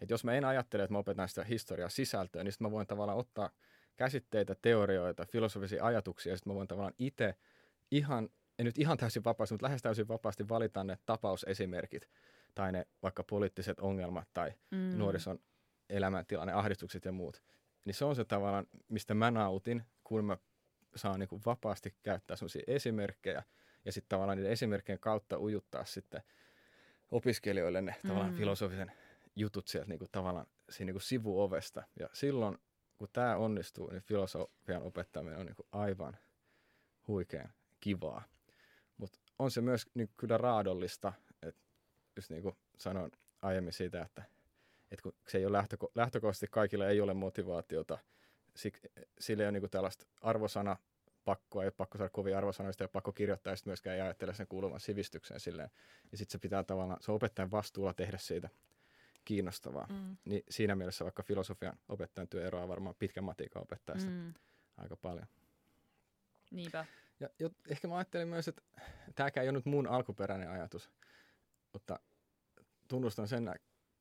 [0.00, 2.86] Että jos mä en ajattele, että mä opetan sitä historiaa sisältöä, niin sitten mä voin
[2.86, 3.50] tavallaan ottaa
[3.96, 7.34] käsitteitä, teorioita, filosofisia ajatuksia, ja sitten mä voin tavallaan itse
[7.90, 12.08] ihan, en nyt ihan täysin vapaasti, mutta lähes täysin vapaasti valita ne tapausesimerkit
[12.54, 14.98] tai ne vaikka poliittiset ongelmat tai mm.
[14.98, 15.38] nuorison
[15.90, 17.42] elämäntilanne, ahdistukset ja muut.
[17.84, 20.36] Niin se on se tavallaan, mistä mä nautin, kun mä
[20.96, 23.42] saan niin kuin vapaasti käyttää sellaisia esimerkkejä
[23.84, 26.22] ja sitten tavallaan niiden esimerkkien kautta ujuttaa sitten
[27.10, 28.08] opiskelijoille ne mm.
[28.08, 28.92] tavallaan filosofisen
[29.36, 31.82] jutut sieltä niin kuin tavallaan siinä niin kuin sivuovesta.
[32.00, 32.58] Ja silloin,
[32.98, 36.16] kun tämä onnistuu, niin filosofian opettaminen on niin kuin aivan
[37.08, 38.22] huikean kivaa.
[38.96, 41.12] Mutta on se myös niin kyllä raadollista
[42.16, 44.22] just niin kuin sanoin aiemmin siitä, että,
[44.90, 47.98] että kun se ei ole lähtöko- lähtökohtaisesti kaikilla ei ole motivaatiota,
[49.20, 50.76] sille ei ole niin kuin tällaista arvosana
[51.24, 54.34] pakkoa, ei ole pakko saada kovia arvosanoja, ei ole pakko kirjoittaa, ja myöskään ei ajattele
[54.34, 55.70] sen kuuluvan sivistykseen silleen.
[56.12, 58.48] Ja sitten se pitää tavallaan, se opettajan vastuulla tehdä siitä
[59.24, 59.86] kiinnostavaa.
[59.90, 60.16] Mm.
[60.24, 64.34] Niin siinä mielessä vaikka filosofian opettajan työ eroaa varmaan pitkän matiikan opettajasta mm.
[64.76, 65.26] aika paljon.
[66.50, 66.84] Niinpä.
[67.20, 68.62] Ja jo, ehkä mä ajattelin myös, että
[69.14, 70.90] tämäkään ei ole nyt mun alkuperäinen ajatus,
[71.74, 72.00] mutta
[72.88, 73.56] tunnustan sen nä-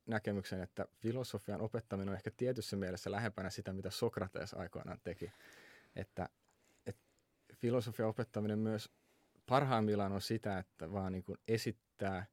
[0.06, 5.32] näkemyksen, että filosofian opettaminen on ehkä tietyssä mielessä lähempänä sitä, mitä Sokrates aikoinaan teki.
[5.96, 6.30] Että,
[6.86, 7.02] että
[7.56, 8.90] filosofian opettaminen myös
[9.46, 12.26] parhaimmillaan on sitä, että vaan niin kuin esittää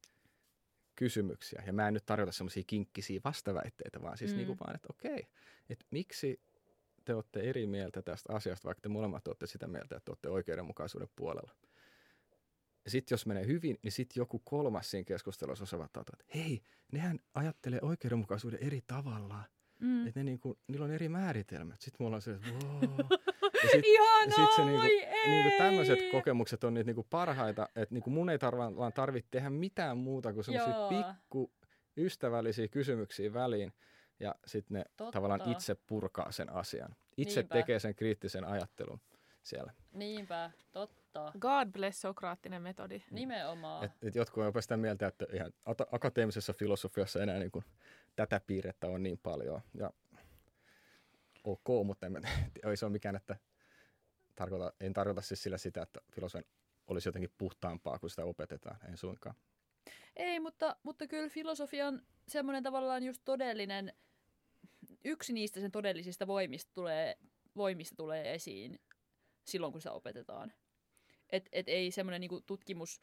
[0.95, 1.63] kysymyksiä.
[1.67, 4.37] Ja mä en nyt tarjota semmoisia kinkkisiä vastaväitteitä, vaan siis mm.
[4.37, 5.27] niin kuin vaan, että okei,
[5.69, 6.41] että miksi
[7.05, 11.09] te olette eri mieltä tästä asiasta, vaikka te molemmat olette sitä mieltä, että olette oikeudenmukaisuuden
[11.15, 11.55] puolella.
[12.85, 17.19] Ja sitten jos menee hyvin, niin sitten joku kolmas siinä keskustelussa osaava että hei, nehän
[17.33, 19.43] ajattelee oikeudenmukaisuuden eri tavalla.
[19.79, 20.07] Mm.
[20.07, 21.81] että ne niinku, niillä on eri määritelmät.
[21.81, 22.99] Sitten mulla on se, että wow.
[23.63, 24.87] Ja sit, Ihanaa, sit se niinku,
[25.27, 29.49] niinku tämmöiset kokemukset on niitä niinku parhaita, että niinku mun ei tarva, vaan tarvitse tehdä
[29.49, 31.51] mitään muuta kuin semmoisia pikku
[31.97, 33.73] ystävällisiä kysymyksiä väliin.
[34.19, 35.11] Ja sitten ne Totta.
[35.11, 36.95] tavallaan itse purkaa sen asian.
[37.17, 37.53] Itse Niinpä.
[37.55, 39.01] tekee sen kriittisen ajattelun
[39.43, 39.73] siellä.
[39.91, 41.00] Niinpä, totta.
[41.39, 43.03] God bless sokraattinen metodi.
[43.11, 43.85] Nimenomaan.
[43.85, 45.53] Et, et jotkut on jopa sitä mieltä, että ihan
[45.91, 47.65] akateemisessa filosofiassa enää niin kuin
[48.15, 49.61] tätä piirrettä on niin paljon.
[49.73, 49.93] Ja
[51.43, 52.21] ok, mutta en,
[52.69, 53.35] ei se ole mikään, että
[54.35, 56.51] tarkoita, en tarkoita siis sillä sitä, että filosofian
[56.87, 58.77] olisi jotenkin puhtaampaa, kun sitä opetetaan.
[58.89, 59.35] En suinkaan.
[60.15, 63.93] Ei, mutta, mutta kyllä filosofian semmoinen tavallaan just todellinen,
[65.05, 67.17] yksi niistä sen todellisista voimista tulee,
[67.55, 68.79] voimista tulee esiin
[69.43, 70.53] silloin, kun sitä opetetaan.
[71.31, 73.01] Et, et ei semmoinen niinku tutkimus,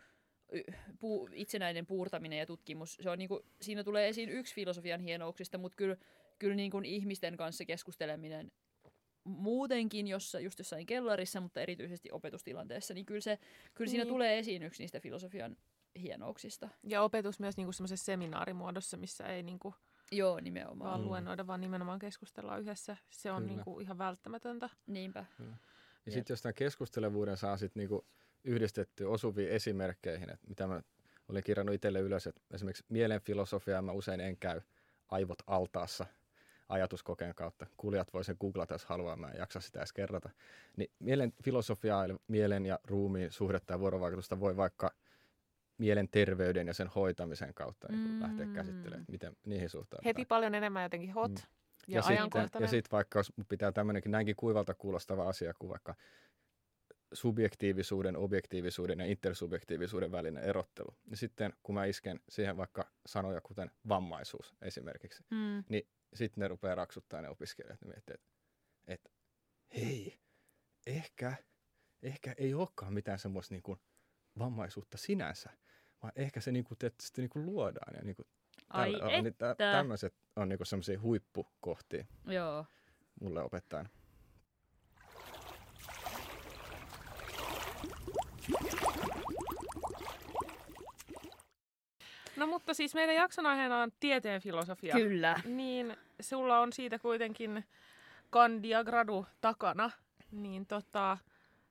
[0.98, 5.76] puu, itsenäinen puurtaminen ja tutkimus, se on niinku, siinä tulee esiin yksi filosofian hienouksista, mutta
[5.76, 5.96] kyllä,
[6.38, 8.52] kyllä niinku ihmisten kanssa keskusteleminen
[9.24, 13.38] muutenkin, jossa, just jossain kellarissa, mutta erityisesti opetustilanteessa, niin kyllä, se,
[13.74, 14.12] kyllä siinä Niin.
[14.14, 15.56] tulee esiin yksi niistä filosofian
[16.00, 16.68] hienouksista.
[16.84, 19.74] Ja opetus myös niinku semmoisessa seminaarimuodossa, missä ei niinku
[20.12, 20.90] Joo, nimenomaan.
[20.90, 21.06] vaan Mm.
[21.06, 22.96] luennoida, vaan nimenomaan keskustellaan yhdessä.
[23.10, 23.54] Se on Kyllä.
[23.56, 24.70] niinku ihan välttämätöntä.
[24.86, 25.24] Niinpä.
[26.08, 28.06] Ja sitten jos tämän keskustelevuuden saa sit niinku
[28.44, 30.82] yhdistettyä osuviin esimerkkeihin, että mitä mä
[31.28, 34.60] olin kirjannut itselle ylös, että esimerkiksi mielenfilosofiaa mä usein en käy
[35.08, 36.06] aivot altaassa
[36.68, 37.66] ajatuskokeen kautta.
[37.76, 40.30] Kuulijat voi sen googlata, jos haluaa, mä en jaksa sitä edes kerrata.
[40.76, 44.90] Niin mielen filosofiaa, eli mielen ja ruumiin suhdetta ja vuorovaikutusta voi vaikka
[45.78, 48.22] mielen terveyden ja sen hoitamisen kautta niin Mm.
[48.22, 50.04] lähteä käsittelemään, miten niihin suhtaudutaan.
[50.04, 51.57] Heti paljon enemmän jotenkin hot Mm.
[51.88, 55.70] Ja, Ja, ja sitten, ja sitten vaikka jos pitää tämmöinenkin näinkin kuivalta kuulostava asia kuin
[55.70, 55.94] vaikka
[57.12, 60.96] subjektiivisuuden, objektiivisuuden ja intersubjektiivisuuden välinen erottelu.
[61.10, 65.64] Ja sitten kun mä isken siihen vaikka sanoja kuten vammaisuus esimerkiksi, mm.
[66.14, 67.80] sitten ne rupeaa raksuttaa ne opiskelijat.
[67.80, 68.26] Ne miettii, että,
[68.86, 69.10] että
[69.76, 70.18] hei,
[70.86, 71.34] ehkä,
[72.02, 73.80] ehkä ei olekaan mitään semmoista niin kuin
[74.38, 75.50] vammaisuutta sinänsä,
[76.02, 77.94] vaan ehkä se niin kuin, että sitten niin kuin luodaan.
[77.96, 78.26] Ja niin kuin,
[78.70, 79.72] Ai tällä- niin tä- että.
[79.72, 82.64] tämmöiset on niin kuin semmoisia huippukohtia Joo.
[83.20, 83.88] mulle opettajan.
[92.36, 94.94] No mutta siis meidän jakson aiheena on tieteen filosofia.
[94.94, 95.40] Kyllä.
[95.44, 97.64] Niin sulla on siitä kuitenkin
[98.30, 99.90] kandia gradu takana.
[100.32, 101.18] Niin tota,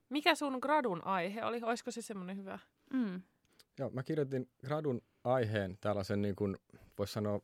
[0.08, 1.60] mikä sun gradun aihe oli?
[1.62, 2.58] Olisiko se semmoinen hyvä?
[2.92, 3.22] Mm.
[3.78, 6.56] Joo, mä kirjoitin gradun aiheen tällaisen, niin kuin,
[6.98, 7.40] voisi sanoa,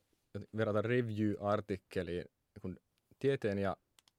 [0.56, 2.76] verrata review-artikkeliin niin kuin
[3.18, 3.76] tieteen ja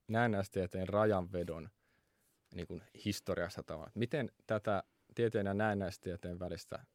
[0.08, 1.70] näennäistieteen rajanvedon
[2.56, 3.92] niin kuin historiassa tavallaan.
[3.96, 4.84] Miten tätä
[5.16, 6.86] tieteen ja näennäistieteen välistä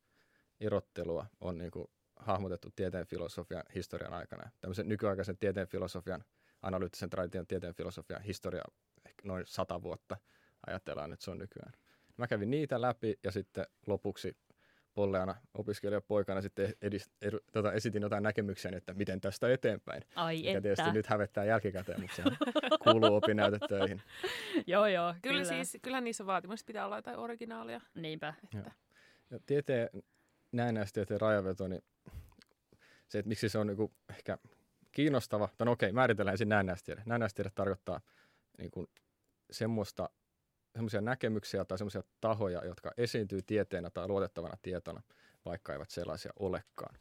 [0.60, 4.50] erottelua on niin kuin, hahmotettu tieteen filosofian historian aikana.
[4.60, 6.24] Tämmöisen nykyaikaisen tieteen filosofian,
[6.62, 8.62] analyyttisen tradition tieteen filosofian historia
[9.06, 10.16] ehkä noin sata vuotta
[10.66, 11.72] ajatellaan, että se on nykyään.
[12.16, 14.36] Mä kävin niitä läpi ja sitten lopuksi
[15.00, 20.02] polleana opiskelijapoikana sitten edist, edu, tota, esitin jotain näkemyksiä, että miten tästä eteenpäin.
[20.14, 20.60] Ai Mikä että.
[20.60, 22.22] tietysti nyt hävettää jälkikäteen, mutta se
[22.84, 24.02] kuuluu opinnäytetöihin.
[24.66, 25.44] Joo, joo, Kyllä, kyllä.
[25.44, 27.80] siis, kyllähän niissä vaatimuksissa pitää olla jotain originaalia.
[27.94, 28.34] Niinpä.
[28.44, 28.72] Että.
[29.30, 29.88] Ja tieteen,
[30.52, 31.82] näennäistieteen rajaveto, niin
[33.08, 34.38] se, että miksi se on niinku ehkä
[34.92, 37.02] kiinnostava, tai no okei, määritellään ensin näennäistiede.
[37.06, 38.00] Näennäistiede tarkoittaa
[38.58, 38.86] niinku
[39.50, 40.08] semmoista,
[40.74, 45.02] semmoisia näkemyksiä tai semmoisia tahoja, jotka esiintyy tieteenä tai luotettavana tietona,
[45.44, 46.94] vaikka eivät sellaisia olekaan.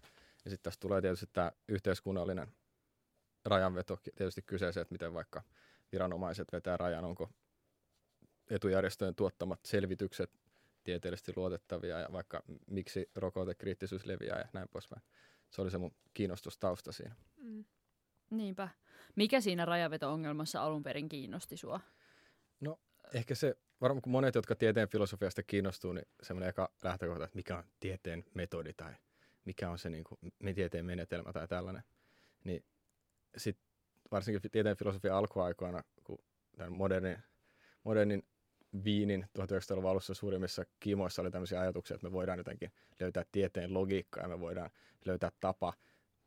[0.46, 2.48] Ja sitten tässä tulee tietysti tämä yhteiskunnallinen
[3.46, 5.42] rajanveto tietysti kyseeseen, että miten vaikka
[5.92, 7.30] viranomaiset vetää rajan, onko
[8.50, 10.32] etujärjestöjen tuottamat selvitykset
[10.84, 15.02] tieteellisesti luotettavia ja vaikka miksi rokotekriittisyys leviää ja näin poispäin.
[15.50, 17.16] Se oli se mun kiinnostustausta siinä.
[17.38, 17.66] Mm.
[18.30, 18.70] Niinpä.
[19.16, 21.80] Mikä siinä rajaveto-ongelmassa alun perin kiinnosti sua?
[23.14, 27.58] Ehkä se, varmaan kun monet, jotka tieteen filosofiasta kiinnostuu, niin semmoinen eka lähtökohta, että mikä
[27.58, 28.94] on tieteen metodi tai
[29.46, 30.20] mikä on se niin kuin,
[30.56, 31.84] tieteen menetelmä tai tällainen.
[32.44, 32.66] Niin
[33.38, 33.66] sitten
[34.12, 36.18] varsinkin tieteen filosofian alkuaikoina, kun
[36.58, 37.18] tämän modernin,
[37.84, 38.24] modernin
[38.84, 44.24] Viinin 1900-luvun alussa suurimmissa kiimoissa oli tämmöisiä ajatuksia, että me voidaan jotenkin löytää tieteen logiikkaa
[44.24, 44.70] ja me voidaan
[45.06, 45.74] löytää tapa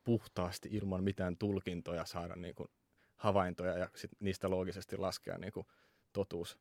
[0.05, 2.69] puhtaasti ilman mitään tulkintoja saada niin kuin
[3.17, 5.67] havaintoja ja sit niistä loogisesti laskea niin kuin
[6.13, 6.59] totuus.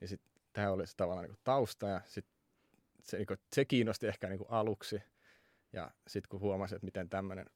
[0.00, 2.26] Ja sitten tämä oli se tavallaan niin tausta ja sit
[3.02, 5.02] se, niin kuin, se kiinnosti ehkä niin kuin aluksi.
[5.72, 7.46] Ja sitten kun huomasi, että miten tämmöinen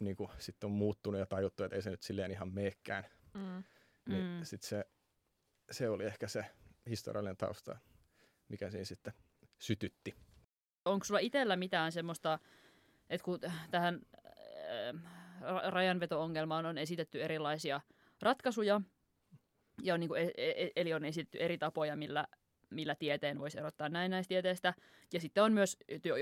[0.00, 3.64] niin kuin, sit on muuttunut ja tajuttu, että ei se nyt silleen ihan meekään, Mm.
[4.08, 4.44] niin Mm.
[4.44, 4.84] sitten se,
[5.70, 6.44] se oli ehkä se
[6.88, 7.76] historiallinen tausta,
[8.48, 9.12] mikä siinä sitten
[9.58, 10.14] sytytti.
[10.84, 12.38] Onko sulla itsellä mitään semmoista,
[13.10, 13.38] että kun
[13.70, 15.02] tähän äh,
[15.40, 17.80] ra- rajanveto-ongelmaan on esitetty erilaisia
[18.22, 18.80] ratkaisuja,
[19.82, 22.26] ja on, niin kuin, e- e- eli on esitetty eri tapoja, millä,
[22.70, 24.74] millä tieteen voisi erottaa näennäistieteestä.
[25.12, 25.76] Ja sitten on myös,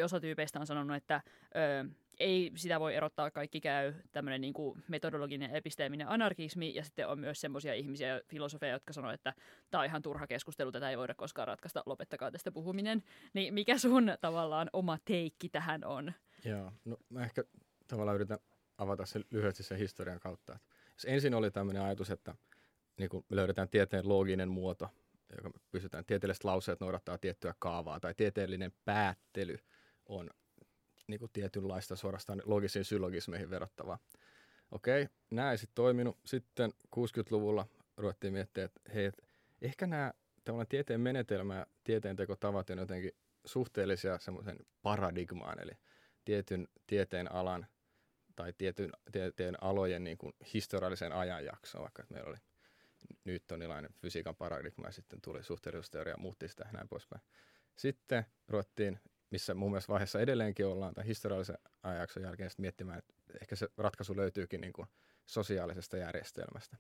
[0.05, 1.21] osa tyypeistä on sanonut, että
[1.57, 1.89] ö,
[2.19, 7.19] ei sitä voi erottaa, kaikki käy tämmöinen niin kuin metodologinen episteeminen anarkismi, ja sitten on
[7.19, 9.35] myös semmoisia ihmisiä, filosofeja, jotka sanoo, että
[9.71, 13.03] tämä on ihan turha keskustelu, tätä ei voida koskaan ratkaista, lopettakaa tästä puhuminen.
[13.35, 16.13] Niin mikä sun tavallaan oma teikki tähän on?
[16.45, 17.45] Joo, no mä ehkä
[17.89, 18.39] tavallaan yritän
[18.79, 20.59] avata se lyhyesti sen historian kautta.
[20.93, 22.35] Jos ensin oli tämmöinen ajatus, että
[22.99, 24.89] niin me löydetään tieteen looginen muoto,
[25.37, 29.59] joka pystytään, tieteelliset lauseet noudattaa tiettyä kaavaa, tai tieteellinen päättely
[30.07, 30.31] on
[31.07, 33.99] niin kuin tietynlaista suorastaan logisiin syllogismeihin verrattavaa.
[34.71, 36.19] Okei, nämä ei sitten toiminut.
[36.25, 39.23] Sitten 60-luvulla ruvettiin miettiä, että hei, et
[39.63, 40.13] ehkä nämä
[40.45, 43.13] tavallaan tieteen menetelmä ja tieteen tekotavat on jotenkin
[43.45, 45.73] suhteellisia semmoisen paradigmaan, eli
[46.25, 47.67] tietyn tieteen alan
[48.37, 52.39] tai tietyn tieteen alojen niin kuin historiallisen ajanjaksoon, vaikka meillä oli
[53.25, 57.23] newtonilainen fysiikan paradigma ja sitten tuli suhteellisuusteoria ja muutti sitä näin poispäin.
[57.77, 63.57] Sitten ruvettiin missä mun mielestä vaiheessa edelleenkin ollaan tämän historiallisen ajanjakson jälkeen miettimään, että ehkä
[63.57, 64.89] se ratkaisu löytyykin niin kuin
[65.27, 66.77] sosiaalisesta järjestelmästä.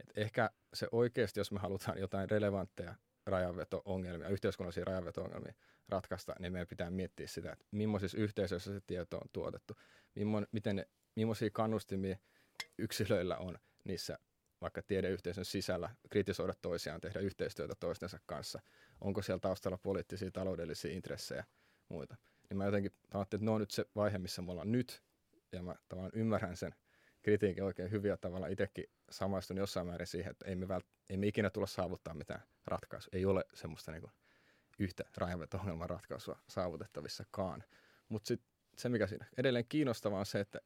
[0.00, 2.94] Et ehkä se oikeasti, jos me halutaan jotain relevantteja
[3.26, 5.54] rajanveto-ongelmia, yhteiskunnallisia rajanveto-ongelmia
[5.88, 9.76] ratkaista, niin meidän pitää miettiä sitä, että millaisissa yhteisöissä se tieto on tuotettu,
[11.16, 12.16] millaisia kannustimia
[12.78, 14.18] yksilöillä on niissä
[14.60, 18.60] vaikka tiedeyhteisön sisällä kritisoida toisiaan, tehdä yhteistyötä toistensa kanssa.
[19.00, 21.44] Onko siellä taustalla poliittisia, taloudellisia intressejä–
[21.88, 22.16] muita.
[22.50, 25.02] Niin mä jotenkin ajattelin, että ne on nyt se vaihe, missä me ollaan nyt,
[25.52, 26.74] ja mä tavallaan ymmärrän sen
[27.22, 31.16] kritiikin oikein hyvin, ja tavallaan itsekin samaistun jossain määrin siihen, että ei me, vält- ei
[31.16, 33.10] me ikinä tulla saavuttaa mitään ratkaisua.
[33.12, 34.02] Ei ole semmoista niin
[34.78, 37.64] yhtä rajanveto-ongelman ratkaisua saavutettavissakaan.
[38.08, 40.60] Mutta sitten se, mikä siinä edelleen kiinnostavaa on se, että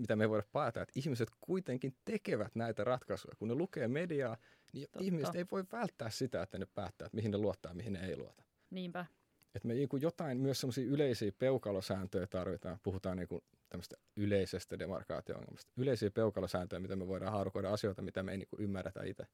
[0.00, 3.34] mitä me voidaan päätä, että ihmiset kuitenkin tekevät näitä ratkaisuja.
[3.38, 4.36] Kun ne lukee mediaa,
[4.72, 5.04] niin Totta.
[5.04, 8.16] ihmiset ei voi välttää sitä, että ne päättää, että mihin ne luottaa, mihin ne ei
[8.16, 8.42] luota.
[8.70, 9.06] Niinpä.
[9.54, 12.78] Että me niin jotain myös semmoisia yleisiä peukalosääntöjä tarvitaan.
[12.82, 15.72] Puhutaan niin kuin tämmöistä yleisestä demarkaatio-ongelmasta.
[15.76, 19.26] Yleisiä peukalosääntöjä, mitä me voidaan haarukoida asioita, mitä me ei niin kuin ymmärretä itse.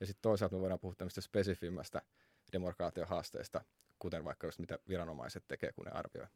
[0.00, 2.02] Ja sitten toisaalta me voidaan puhua tämmöistä spesifimmästä
[2.52, 3.64] demarkaatiohaasteista,
[3.98, 6.26] kuten vaikka just mitä viranomaiset tekee, kun ne arvioi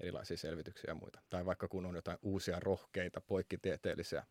[0.00, 1.20] erilaisia selvityksiä ja muita.
[1.30, 4.26] Tai vaikka kun on jotain uusia rohkeita poikkitieteellisiä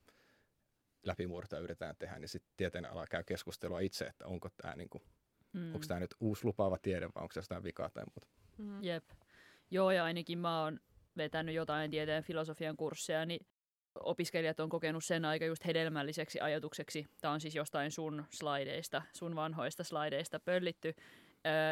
[1.05, 5.03] läpimurtoja yritetään tehdä, niin sitten tieteen ala käy keskustelua itse, että onko tämä niin kuin
[5.53, 5.73] Mm.
[5.73, 8.27] Onko tämä nyt uusi lupaava tiede vai onko se jostain vikaa tai muuta?
[8.57, 8.83] Mm.
[8.83, 9.03] Jep.
[9.71, 10.79] Joo, ja ainakin mä oon
[11.17, 13.45] vetänyt jotain tieteen filosofian kursseja, niin
[13.99, 17.07] opiskelijat on kokenut sen aika just hedelmälliseksi ajatukseksi.
[17.21, 20.93] Tämä on siis jostain sun slaideista, sun vanhoista slaideista pöllitty.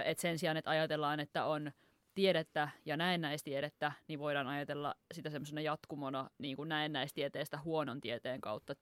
[0.05, 1.71] Että sen sijaan, että ajatellaan, että on
[2.15, 8.73] tiedettä ja näennäistiedettä, niin voidaan ajatella sitä semmoisena jatkumona niin kuin näennäistieteestä huonon tieteen kautta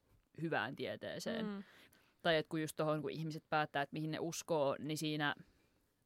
[0.42, 1.46] hyvään tieteeseen.
[1.46, 1.64] Mm.
[2.22, 5.36] Tai että kun just tuohon, kun ihmiset päättää, että mihin ne uskoo, niin siinä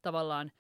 [0.02, 0.52] tavallaan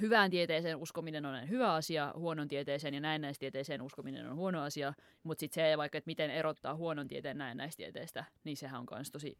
[0.00, 5.40] hyvään tieteeseen uskominen on hyvä asia, huonon tieteeseen ja näennäistieteeseen uskominen on huono asia, mutta
[5.40, 9.38] sitten se vaikka, että miten erottaa huonon tieteen näennäistieteestä, niin sehän on myös tosi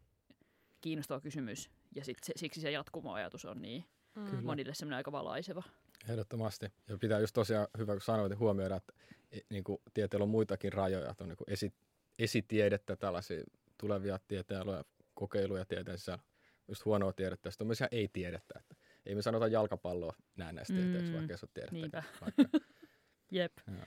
[0.81, 1.69] kiinnostava kysymys.
[1.95, 3.85] Ja sit se, siksi se jatkumoajatus on niin
[4.15, 4.43] mm.
[4.43, 5.63] monille semmoinen aika valaiseva.
[6.09, 6.65] Ehdottomasti.
[6.87, 8.93] Ja pitää just tosiaan hyvä, kun sanoit, että huomioida, että
[9.31, 11.73] e, niin kuin, tieteellä on muitakin rajoja, että on niin kuin esi,
[12.19, 13.43] esitiedettä, tällaisia
[13.77, 16.23] tulevia tieteenaloja, kokeiluja tieteen sisällä,
[16.67, 18.59] just huonoa tiedettä, sitten on myös ihan ei-tiedettä.
[18.59, 21.75] Että ei me sanota jalkapalloa näistä tieteeksi, mm, vaikka se on tiedettä.
[21.75, 22.03] Niinpä.
[22.21, 22.43] Vaikka.
[23.31, 23.53] Jep.
[23.67, 23.85] Joo.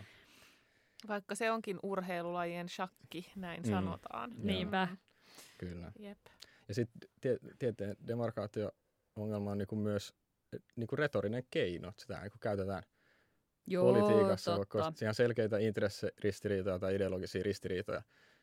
[1.08, 3.70] Vaikka se onkin urheilulajien shakki, näin mm.
[3.70, 4.32] sanotaan.
[4.36, 4.88] Niinpä.
[5.58, 5.92] Kyllä.
[5.98, 6.18] Jep.
[6.68, 10.14] Ja sitten tie, tieteen demarkaatio-ongelma on niinku myös
[10.76, 11.92] niinku retorinen keino.
[11.98, 12.82] Sitä niinku käytetään
[13.66, 14.78] Joo, politiikassa, totta.
[14.78, 18.02] vaikka on selkeitä intressiristiriitoja tai ideologisia ristiriitoja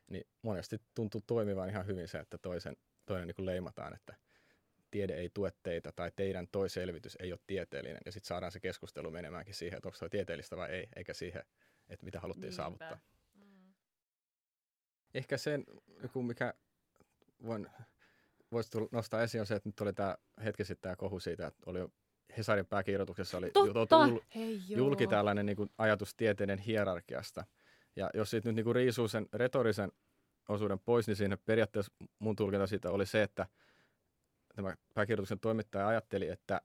[0.09, 4.15] niin monesti tuntuu toimivan ihan hyvin se, että toisen, toinen niin kuin leimataan, että
[4.91, 8.01] tiede ei tue teitä tai teidän toi selvitys ei ole tieteellinen.
[8.05, 11.43] Ja sitten saadaan se keskustelu menemäänkin siihen, että onko se tieteellistä vai ei, eikä siihen,
[11.89, 12.55] että mitä haluttiin Niinpä.
[12.55, 12.99] saavuttaa.
[13.33, 13.73] Mm.
[15.13, 15.63] Ehkä sen,
[16.25, 16.53] mikä
[17.45, 17.69] voin,
[18.53, 21.61] voisi nostaa esiin, on se, että nyt oli tämä hetki sitten tämä kohu siitä, että
[21.65, 21.79] oli
[22.37, 23.95] Hesarin pääkirjoituksessa oli Totta.
[24.07, 24.19] Jul,
[24.69, 27.45] julki tällainen niin kuin ajatus tieteiden hierarkiasta–
[27.95, 29.91] ja jos siitä nyt niinku riisuu sen retorisen
[30.49, 33.47] osuuden pois, niin siinä periaatteessa mun tulkinta siitä oli se, että
[34.55, 36.61] tämä pääkirjoituksen toimittaja ajatteli, että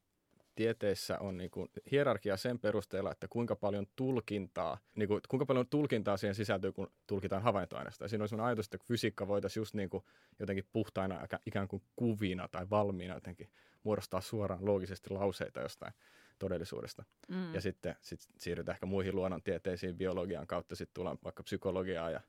[0.58, 5.66] tieteissä on niin kuin hierarkia sen perusteella, että kuinka paljon tulkintaa, niin kuin, kuinka paljon
[5.66, 8.04] tulkintaa siihen sisältyy, kun tulkitaan havaintoaineesta.
[8.04, 10.04] Ja siinä on sellainen ajatus, että fysiikka voitaisiin just niin kuin
[10.38, 13.48] jotenkin puhtaina ikään kuin kuvina tai valmiina jotenkin
[13.82, 15.92] muodostaa suoraan loogisesti lauseita jostain
[16.38, 17.04] todellisuudesta.
[17.28, 17.54] Mm.
[17.54, 22.20] Ja sitten sit siirrytään ehkä muihin luonnontieteisiin, biologian kautta sitten tullaan vaikka psykologiaan ja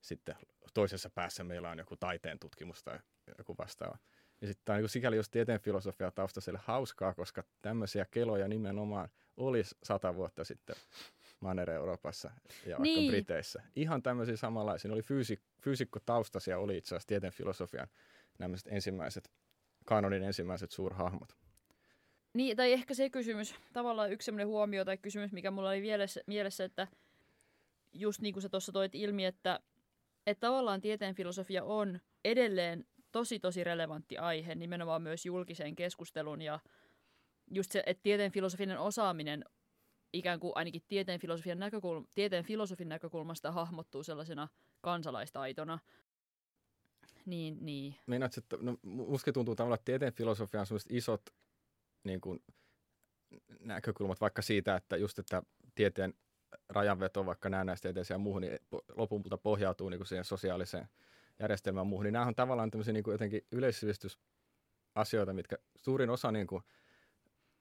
[0.00, 0.36] sitten
[0.74, 2.98] toisessa päässä meillä on joku taiteen tutkimus tai
[3.38, 3.98] joku vastaava.
[4.40, 9.08] Ja sitten tämä on niin sikäli just tieteen filosofia taustaiselle hauskaa, koska tämmöisiä keloja nimenomaan
[9.36, 10.76] olisi sata vuotta sitten
[11.40, 12.30] Manner-Euroopassa
[12.66, 12.96] ja Niin.
[12.96, 13.62] vaikka Briteissä.
[13.76, 14.88] Ihan tämmöisiä samanlaisia.
[14.88, 17.88] Ne oli fyysi, fyysikko-taustaisia, oli itse asiassa tieteen filosofian
[18.38, 19.30] nämä ensimmäiset,
[19.84, 21.36] kanonin ensimmäiset suurhahmot.
[22.34, 26.20] Niin, tai ehkä se kysymys, tavallaan yksi sellainen huomio tai kysymys, mikä mulla oli mielessä,
[26.26, 26.88] mielessä että
[27.92, 29.60] just niin kuin sä tuossa toit ilmi, että,
[30.26, 32.84] että tavallaan tieteen filosofia on edelleen
[33.16, 36.60] tosi tosi relevantti aihe nimenomaan myös julkiseen keskusteluun ja
[37.50, 39.44] just se, että tieteen filosofinen osaaminen
[40.12, 44.48] ikään kuin ainakin tieteen, filosofian näkökulma, tieteen filosofin näkökulmasta hahmottuu sellaisena
[44.80, 45.78] kansalaistaitona.
[47.26, 47.94] Niin, niin.
[48.06, 51.22] Meinaat, että no, musta tuntuu tavallaan, että tieteen filosofia on sellaiset isot
[52.04, 52.44] niin kuin,
[53.60, 55.42] näkökulmat vaikka siitä, että just, että
[55.74, 56.14] tieteen
[56.68, 58.58] rajanveto vaikka näennäistieteeseen ja muuhun, niin
[58.96, 60.88] lopulta pohjautuu niin kuin siihen sosiaaliseen
[61.40, 66.32] järjestelmään ja muuhun, niin nämä on tavallaan tämmöisiä niin kuin jotenkin yleissivistysasioita, mitkä suurin osa
[66.32, 66.62] niin kuin,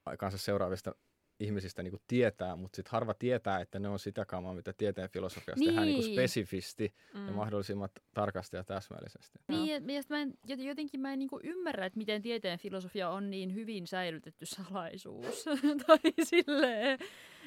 [0.05, 0.95] aikaansa seuraavista
[1.39, 5.09] ihmisistä niin kuin tietää, mutta sitten harva tietää, että ne on sitä kamaa, mitä tieteen
[5.09, 5.67] filosofiasta niin.
[5.69, 6.15] tehdään niin kuin Niin.
[6.15, 7.27] spesifisti Mm.
[7.27, 9.39] ja mahdollisimman tarkasti ja täsmällisesti.
[9.47, 13.09] Niin, ja, ja mä en, jot- jotenkin mä en niinku ymmärrä, että miten tieteen filosofia
[13.09, 15.45] on niin hyvin säilytetty salaisuus.
[15.87, 16.99] tai silleen.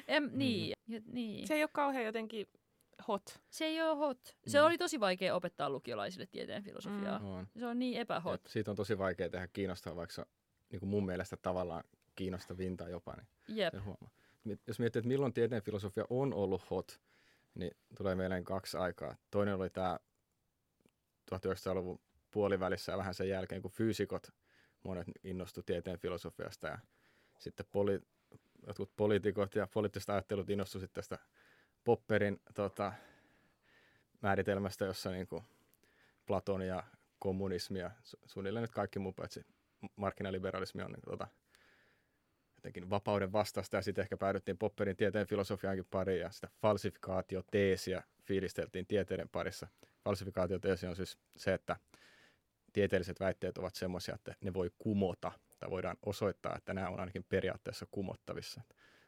[0.07, 1.39] Em, niin, ja, niin.
[1.41, 2.47] Se Se, ei ole kauhean jotenkin
[3.07, 3.39] hot.
[3.49, 4.37] se ei ole hot.
[4.47, 4.65] Se Mm.
[4.65, 7.19] oli tosi vaikea opettaa lukiolaisille tieteen filosofiaa.
[7.19, 7.25] Mm.
[7.25, 7.47] On.
[7.57, 8.33] Se on niin epähot.
[8.33, 10.27] Et siitä on tosi vaikea tehdä kiinnostavaa, vaikka se on
[10.71, 11.83] niin kuin mun mielestä tavallaan
[12.15, 13.71] kiinnostavinta jopa, niin Jep.
[13.73, 14.09] sen huomaa.
[14.67, 16.99] Jos miettii, että milloin tieteen filosofia on ollut hot,
[17.55, 19.15] niin tulee mieleen kaksi aikaa.
[19.31, 19.99] Toinen oli tämä
[21.35, 21.99] 1900-luvun
[22.31, 24.27] puolivälissä ja vähän sen jälkeen, kun fyysikot
[24.83, 26.77] monet innostu tieteen filosofiasta ja
[27.39, 27.99] sitten poli,
[28.67, 31.17] jotkut poliitikot ja poliittiset ajattelut innostu sitten tästä
[31.83, 32.93] Popperin tota,
[34.21, 35.43] määritelmästä, jossa niin kuin
[36.25, 36.83] Platon ja
[37.19, 39.45] kommunismi ja su- suunnilleen nyt kaikki muu paitsi
[39.95, 41.27] markkinaliberalismi on niin, tota,
[42.55, 48.87] jotenkin vapauden vastasta ja sitten ehkä päädyttiin Popperin tieteen filosofiaankin pariin ja sitä falsifikaatioteesiä fiilisteltiin
[48.87, 49.67] tieteiden parissa.
[50.03, 51.75] Falsifikaatioteesi on siis se, että
[52.73, 57.25] tieteelliset väitteet ovat semmoisia, että ne voi kumota tai voidaan osoittaa, että nämä on ainakin
[57.29, 58.61] periaatteessa kumottavissa.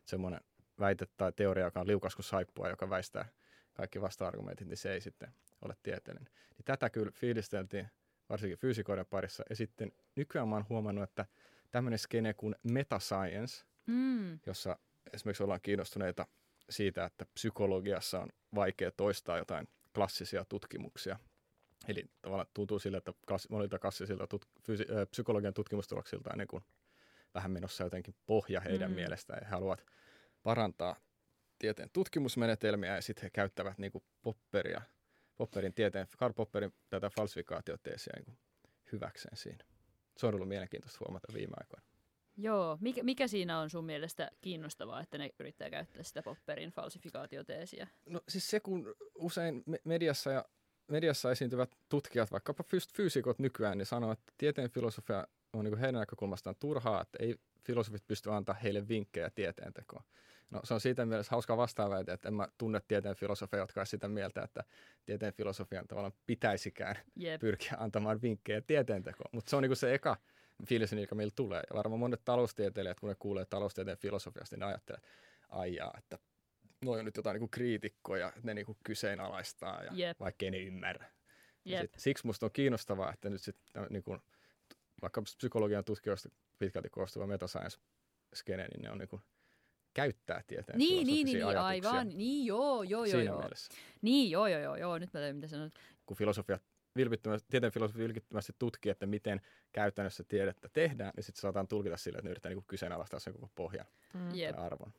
[0.06, 0.42] Semmoinen
[0.82, 3.30] väite tai teoria, joka on liukas kuin saippua, joka väistää
[3.74, 5.30] kaikki vasta-argumentit, niin se ei sitten
[5.62, 6.34] ole tieteellinen.
[6.58, 7.88] Niin tätä kyllä fiilisteltiin
[8.30, 9.44] varsinkin fyysikoiden parissa.
[9.50, 11.26] Ja sitten nykyään mä oon huomannut, että
[11.72, 14.40] tämmöinen skene kuin metascience, Mm.
[14.46, 14.78] jossa
[15.14, 16.26] esimerkiksi ollaan kiinnostuneita
[16.70, 21.20] siitä, että psykologiassa on vaikea toistaa jotain klassisia tutkimuksia.
[21.88, 26.64] Eli tavallaan tuntuu sille, että klass- monilta klassisilta tut- ö, psykologian tutkimustuloksilta on niin kuin
[27.34, 28.96] vähän menossa jotenkin pohja heidän mm.
[28.96, 29.40] mielestään.
[29.42, 29.86] Ja he haluavat
[30.44, 30.96] parantaa
[31.60, 34.82] tieteen tutkimusmenetelmiä ja sitten he käyttävät niin kuin Popperia,
[35.38, 38.38] Popperin tieteen, Karl Popperin tätä falsifikaatioteesiä niin
[38.92, 39.66] hyväkseen siinä.
[40.18, 41.86] Se on ollut mielenkiintoista huomata viime aikoina.
[42.38, 42.78] Joo.
[42.82, 47.88] Mikä, mikä siinä on sun mielestä kiinnostavaa, että ne yrittää käyttää sitä Popperin falsifikaatioteesiä?
[48.06, 50.46] No siis se, kun usein me- mediassa ja
[50.88, 52.64] mediassa esiintyvät tutkijat, vaikkapa
[52.96, 58.08] fyysikot nykyään, niin sanoo, että tieteen filosofia on niin heidän näkökulmastaan turhaa, että ei filosofit
[58.08, 60.04] pysty antaa heille vinkkejä tieteentekoon.
[60.52, 63.88] No se on siitä mielessä hauska vastaaväite, että en mä tunne tieteen filosofia, jotka on
[63.88, 64.64] sitä mieltä, että
[65.06, 67.42] tieteen filosofian tavallaan pitäisikään Jep.
[67.42, 69.30] pyrkiä antamaan vinkkejä tieteentekoon.
[69.32, 70.18] Mutta se on niinku se eka
[70.68, 71.64] fiilis, mikä meillä tulee.
[71.70, 75.10] Ja varmaan monet taloustieteilijät, kun ne kuulee taloustieteen filosofiasta, niin ne ajattelee, että
[75.50, 76.18] aijaa, että
[76.86, 80.20] noi on nyt jotain niinku kriitikkoja, että ne niinku kyseenalaistaa, ja Jep.
[80.20, 81.06] vaikkei ne ymmärrä.
[81.66, 81.82] Ja Jep.
[81.82, 84.18] sit, siksi musta on kiinnostavaa, että nyt sitten niinku,
[85.02, 86.30] vaikka psykologian tutkijoista
[86.60, 89.22] pitkälti koostuva metascience-skene, niin ne on niinku,
[89.94, 92.10] käyttää tieteen Niin, niin, niin, niin, ajatuksia aivan.
[92.10, 93.06] Niin, joo, joo, joo.
[93.06, 93.40] siinä joo.
[93.40, 93.74] mielessä.
[94.02, 94.98] Niin, joo, joo, joo, joo.
[94.98, 95.74] Nyt mä tein, mitä sanot.
[96.06, 96.60] kun filosofia
[96.96, 102.18] vilpittömästi, tieteen filosofia vilpittömästi tutkii, että miten käytännössä tiedettä tehdään, niin sitten saataan tulkita sille,
[102.18, 104.36] että ne yrittää niinku kyseenalaistaa sen koko pohjan Mm.
[104.36, 104.94] Ja arvon.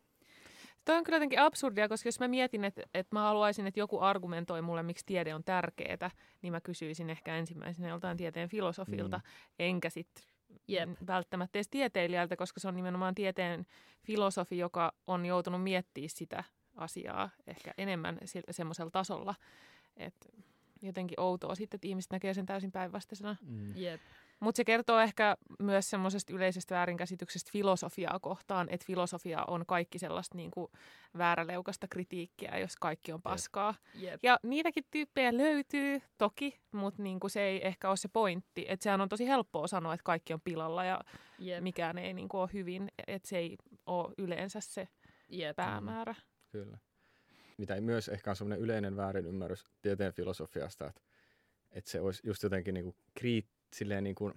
[0.85, 4.01] Toi on kyllä jotenkin absurdia, koska jos mä mietin, että, että mä haluaisin, että joku
[4.01, 6.11] argumentoi mulle, miksi tiede on tärkeää,
[6.43, 9.23] niin mä kysyisin ehkä ensimmäisenä joltain tieteen filosofilta, Mm.
[9.59, 10.25] enkä sitten
[10.69, 10.89] Jep.
[11.07, 13.67] välttämättä edes tieteilijältä, koska se on nimenomaan tieteen
[14.05, 16.45] filosofi, joka on joutunut miettimään sitä
[16.77, 19.35] asiaa ehkä enemmän si- semmoisella tasolla,
[19.97, 20.29] että
[20.83, 23.37] jotenkin outoa sitten, että ihmiset näkee sen täysin päinvastaisena.
[23.43, 23.77] Mm.
[23.77, 24.01] Jep.
[24.43, 30.37] Mutta se kertoo ehkä myös semmoisesta yleisestä väärinkäsityksestä filosofiaa kohtaan, että filosofia on kaikki sellaista
[30.37, 30.73] niin kuin
[31.19, 33.75] vääräleukasta kritiikkiä, jos kaikki on paskaa.
[33.95, 34.21] Jep.
[34.23, 38.65] Ja niitäkin tyyppejä löytyy toki, mutta niin kuin se ei ehkä ole se pointti.
[38.69, 41.01] Että sehän on tosi helppoa sanoa, että kaikki on pilalla ja
[41.39, 41.63] Jep.
[41.63, 42.89] mikään ei niin kuin ole hyvin.
[43.07, 44.89] Että se ei ole yleensä se
[45.29, 45.57] Jep.
[45.57, 46.15] päämäärä.
[46.53, 46.79] Kyllä.
[47.59, 51.01] mitä ei myös ehkä on semmoinen yleinen väärinymmärrys tieteen filosofiasta, että,
[51.71, 54.35] että se olisi just jotenkin niin kuin kriit, silleen niin kuin,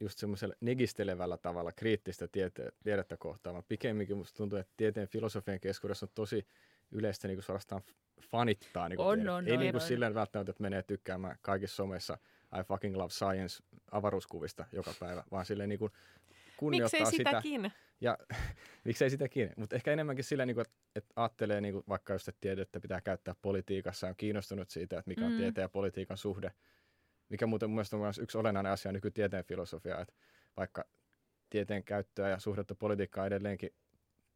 [0.00, 5.60] just semmoisella negistelevällä tavalla kriittistä tiete, tiedettä kohtaan, vaan pikemminkin musta tuntuu, että tieteen filosofian
[5.60, 6.46] keskuudessa on tosi
[6.90, 7.82] yleistä niin kuin suorastaan
[8.30, 8.88] fanittaa.
[8.88, 12.18] Niin kuin On, on, Ei niin kuin silleen välttämättä, että menee tykkäämään kaikissa somessa
[12.60, 15.92] I fucking love science avaruuskuvista joka päivä, vaan silleen niin kuin
[16.56, 17.30] kunnioittaa Miksei sitä.
[17.30, 17.72] sitäkin?
[18.00, 18.18] Ja
[18.84, 22.28] miksei sitäkin, mutta ehkä enemmänkin sillä, niin kuin, että, että ajattelee niin kuin vaikka just,
[22.28, 25.38] että tiedettä pitää käyttää politiikassa ja on kiinnostunut siitä, että mikä on Mm.
[25.38, 26.52] tieteen ja politiikan suhde.
[27.28, 30.14] Mikä muuten mun on myös yksi olennainen asia nykytieteen filosofia, että
[30.56, 30.84] vaikka
[31.50, 33.70] tieteen käyttöä ja suhdetta politiikkaan edelleenkin,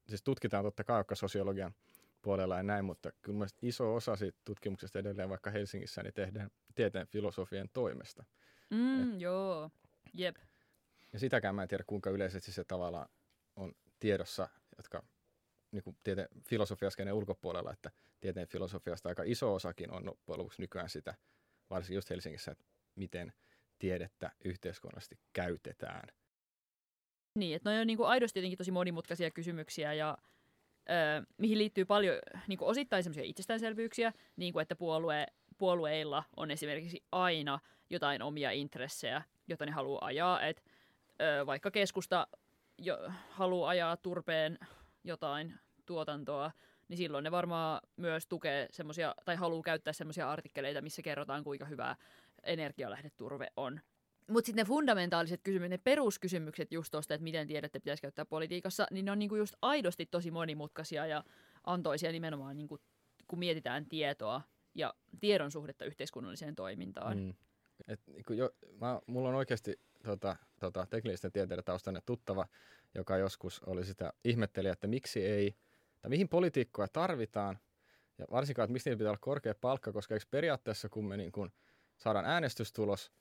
[0.08, 1.74] siis tutkitaan totta kai vaikka sosiologian
[2.22, 6.50] puolella ja näin, mutta kyllä mielestä iso osa siitä tutkimuksesta edelleen vaikka Helsingissä niin tehdään
[6.74, 8.24] tieteen filosofien toimesta.
[8.70, 9.70] Mm, joo.
[10.14, 10.36] Jep.
[11.12, 13.08] Ja sitäkään mä en tiedä, kuinka yleisesti se tavallaan
[13.56, 15.02] on tiedossa, jotka
[15.72, 17.90] niin kuin tieteen filosofiaskeinen ulkopuolella, että
[18.20, 21.14] tieteen filosofiasta aika iso osakin on loppujen lopuksi nykyään sitä,
[21.70, 22.64] varsinkin just Helsingissä, että
[22.94, 23.32] miten
[23.78, 26.08] tiedettä yhteiskunnallisesti käytetään.
[27.38, 30.18] Niin, että ne on niinku aidosti jotenkin tosi monimutkaisia kysymyksiä ja
[30.90, 32.16] ö, mihin liittyy paljon
[32.46, 35.26] niinku osittain semmoisia itsestäänselvyyksiä, niin kuin että puolue,
[35.58, 37.58] puolueilla on esimerkiksi aina
[37.90, 40.42] jotain omia intressejä, joita ne haluaa ajaa.
[40.42, 40.64] Et,
[41.20, 42.26] ö, vaikka keskusta
[42.78, 44.58] jo, haluaa ajaa turpeen
[45.04, 45.54] jotain
[45.86, 46.50] tuotantoa,
[46.88, 51.64] niin silloin ne varmaan myös tukee semmoisia, tai haluaa käyttää semmoisia artikkeleita, missä kerrotaan, kuinka
[51.64, 51.96] hyvää
[52.44, 53.80] energialähdeturve on.
[54.28, 58.86] Mutta sitten ne fundamentaaliset kysymykset, ne peruskysymykset just tuosta, että miten tiedettä pitäisi käyttää politiikassa,
[58.90, 61.24] niin ne on niinku just aidosti tosi monimutkaisia ja
[61.64, 62.78] antoisia nimenomaan, niinku,
[63.28, 64.42] kun mietitään tietoa
[64.74, 67.18] ja tiedon suhdetta yhteiskunnalliseen toimintaan.
[67.18, 67.34] Mm.
[67.88, 72.46] Et, niin kuin jo, mä, mulla on oikeasti tota, tota, teknillisten tieteiden taustainen tuttava,
[72.94, 75.56] joka joskus oli sitä ihmetteli, että miksi ei,
[76.00, 77.58] tai mihin politiikkoja tarvitaan,
[78.18, 81.32] ja varsinkaan, että miksi niillä pitää olla korkea palkka, koska eikö periaatteessa, kun me niin
[81.32, 81.52] kun
[82.02, 83.12] saadaan äänestystulos,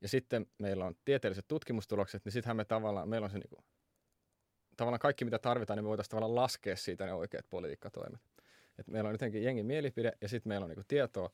[0.00, 3.64] ja sitten meillä on tieteelliset tutkimustulokset, niin sittenhän me tavallaan, meillä on se niin kuin,
[4.76, 8.20] tavallaan kaikki, mitä tarvitaan, niin me voitaisiin tavallaan laskea siitä ne oikeat politiikkatoimet.
[8.78, 11.30] Et meillä on jotenkin jengin mielipide, ja sitten meillä on niin kuin tietoa,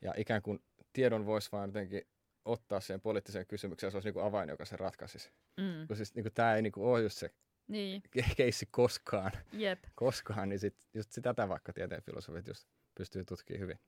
[0.00, 2.02] ja ikään kuin tiedon voisi vaan jotenkin
[2.44, 5.32] ottaa siihen poliittiseen kysymykseen, ja se olisi niin kuin avain, joka se ratkaisisi.
[5.56, 5.86] Mm.
[5.86, 7.30] Kun siis niin kuin tämä ei niin kuin ole just se
[7.68, 9.78] Niin, ke- keissi koskaan, jep.
[9.94, 13.78] koskaan, niin sit, just sitä vaikka tieteen filosofit just pystyy tutkimaan hyvin.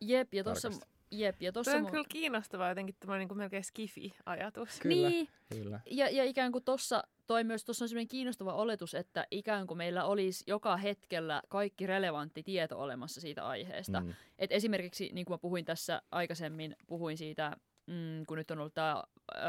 [0.00, 0.97] Jep, ja tarkasti.
[1.10, 4.80] Jep, ja tossa on mu- kyllä kiinnostavaa jotenkin tämmöinen niin melkein skifi-ajatus.
[4.80, 5.08] Kyllä.
[5.08, 5.80] Niin, Kyllä.
[5.90, 9.78] ja, ja ikään kuin tuossa toi myös tuossa on sellainen kiinnostava oletus, että ikään kuin
[9.78, 14.00] meillä olisi joka hetkellä kaikki relevantti tieto olemassa siitä aiheesta.
[14.00, 14.14] Mm.
[14.38, 17.56] Et esimerkiksi, niin kuin mä puhuin tässä aikaisemmin, puhuin siitä,
[17.86, 19.04] mm, kun nyt on ollut tämä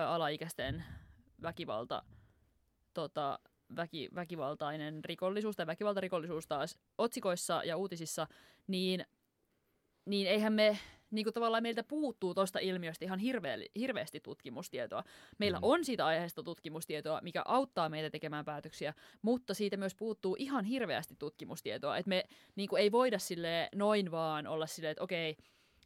[0.08, 0.84] alaikäisten
[1.42, 2.04] väkivalta,
[2.94, 3.40] tota,
[3.76, 8.28] väki, väkivaltainen rikollisuus tai väkivaltarikollisuus taas otsikoissa ja uutisissa,
[8.68, 9.06] niin,
[10.06, 10.80] niin eihän me,
[11.12, 15.04] niin kuin tavallaan meiltä puuttuu tuosta ilmiöstä ihan hirveä, hirveästi tutkimustietoa.
[15.38, 15.64] Meillä Mm.
[15.64, 21.16] on siitä aiheesta tutkimustietoa, mikä auttaa meitä tekemään päätöksiä, mutta siitä myös puuttuu ihan hirveästi
[21.20, 21.98] tutkimustietoa.
[21.98, 22.24] Että me
[22.56, 25.38] niin kuin ei voida sille noin vaan olla silleen, että okei,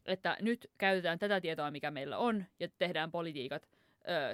[0.06, 3.68] että nyt käytetään tätä tietoa, mikä meillä on, ja tehdään politiikat,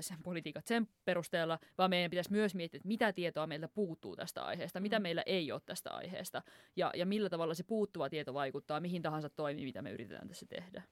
[0.00, 4.42] sen politiikat sen perusteella, vaan meidän pitäisi myös miettiä, että mitä tietoa meiltä puuttuu tästä
[4.44, 5.02] aiheesta, mitä Mm.
[5.02, 6.42] meillä ei ole tästä aiheesta,
[6.76, 10.46] ja, ja millä tavalla se puuttuva tieto vaikuttaa mihin tahansa toimiin, mitä me yritetään tässä
[10.48, 10.82] tehdä.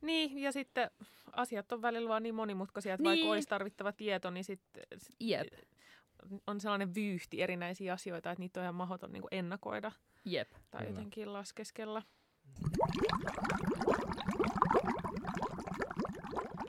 [0.00, 0.90] Niin, ja sitten
[1.32, 3.10] asiat on välillä vaan niin monimutkaisia, että Niin.
[3.10, 5.48] vaikka olisi tarvittava tieto, niin sitten sit Jep,
[6.46, 9.92] on sellainen vyyhti erinäisiä asioita, että niitä on ihan mahdoton niin ennakoida
[10.24, 10.50] jep.
[10.70, 10.90] tai Kyllä.
[10.90, 12.02] jotenkin laskeskella.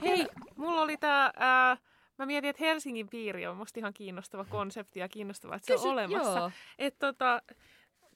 [0.02, 0.28] Hei,
[0.62, 1.78] mulla oli tää, ää,
[2.18, 5.88] mä mietin, että Helsingin piiri on musta ihan kiinnostava konsepti ja kiinnostavaa, että se Kysy-
[5.88, 6.40] on olemassa.
[6.40, 6.52] Joo.
[6.80, 7.42] Et tota,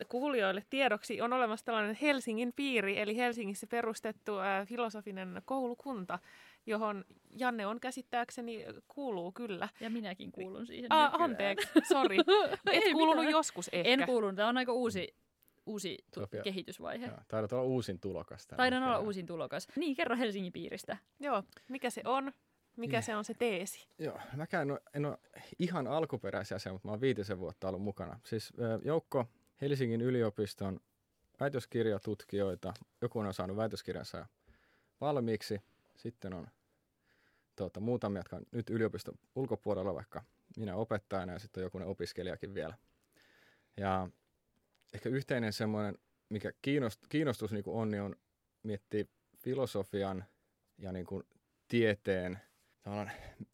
[0.09, 6.19] kuulijoille tiedoksi on olemassa tällainen Helsingin piiri, eli Helsingissä perustettu ää, filosofinen koulukunta,
[6.65, 7.05] johon
[7.37, 9.69] Janne on käsittääkseni kuuluu kyllä.
[9.79, 11.29] Ja minäkin kuulun siihen Ah, nykyään.
[11.31, 12.17] anteeksi, sori.
[12.71, 13.31] Et Ei kuulunut mitään.
[13.31, 13.89] joskus ehkä.
[13.89, 14.35] En kuulunut.
[14.35, 15.15] Tämä on aika uusi,
[15.65, 16.43] uusi tu- Sofia.
[16.43, 17.05] kehitysvaihe.
[17.07, 18.47] Joo, taidat olla uusin tulokas.
[18.47, 19.67] Taidan olla uusin tulokas.
[19.75, 20.97] Niin, kerro Helsingin piiristä.
[21.19, 22.31] Joo, mikä se on?
[22.77, 23.03] Mikä Niin.
[23.03, 23.87] se on se teesi?
[23.99, 25.17] Joo, mäkään en ole, en ole
[25.59, 28.19] ihan alkuperäisiä asia, mutta mä oon viitisen vuotta ollut mukana.
[28.23, 28.53] Siis
[28.83, 29.25] joukko
[29.61, 30.79] Helsingin yliopiston
[31.39, 34.25] väitöskirjatutkijoita, joku on saanut väitöskirjansa
[35.01, 35.61] valmiiksi.
[35.95, 36.47] Sitten on
[37.55, 40.23] tuota, muutamia, jotka on nyt yliopiston ulkopuolella, vaikka
[40.57, 42.77] minä opettajana ja sitten on jokunen opiskelijakin vielä.
[43.77, 44.09] Ja
[44.95, 45.97] ehkä yhteinen semmoinen,
[46.29, 48.15] mikä kiinnost, kiinnostus niin on, niin on
[48.63, 49.05] miettiä
[49.37, 50.25] filosofian
[50.77, 51.23] ja niin kuin
[51.67, 52.39] tieteen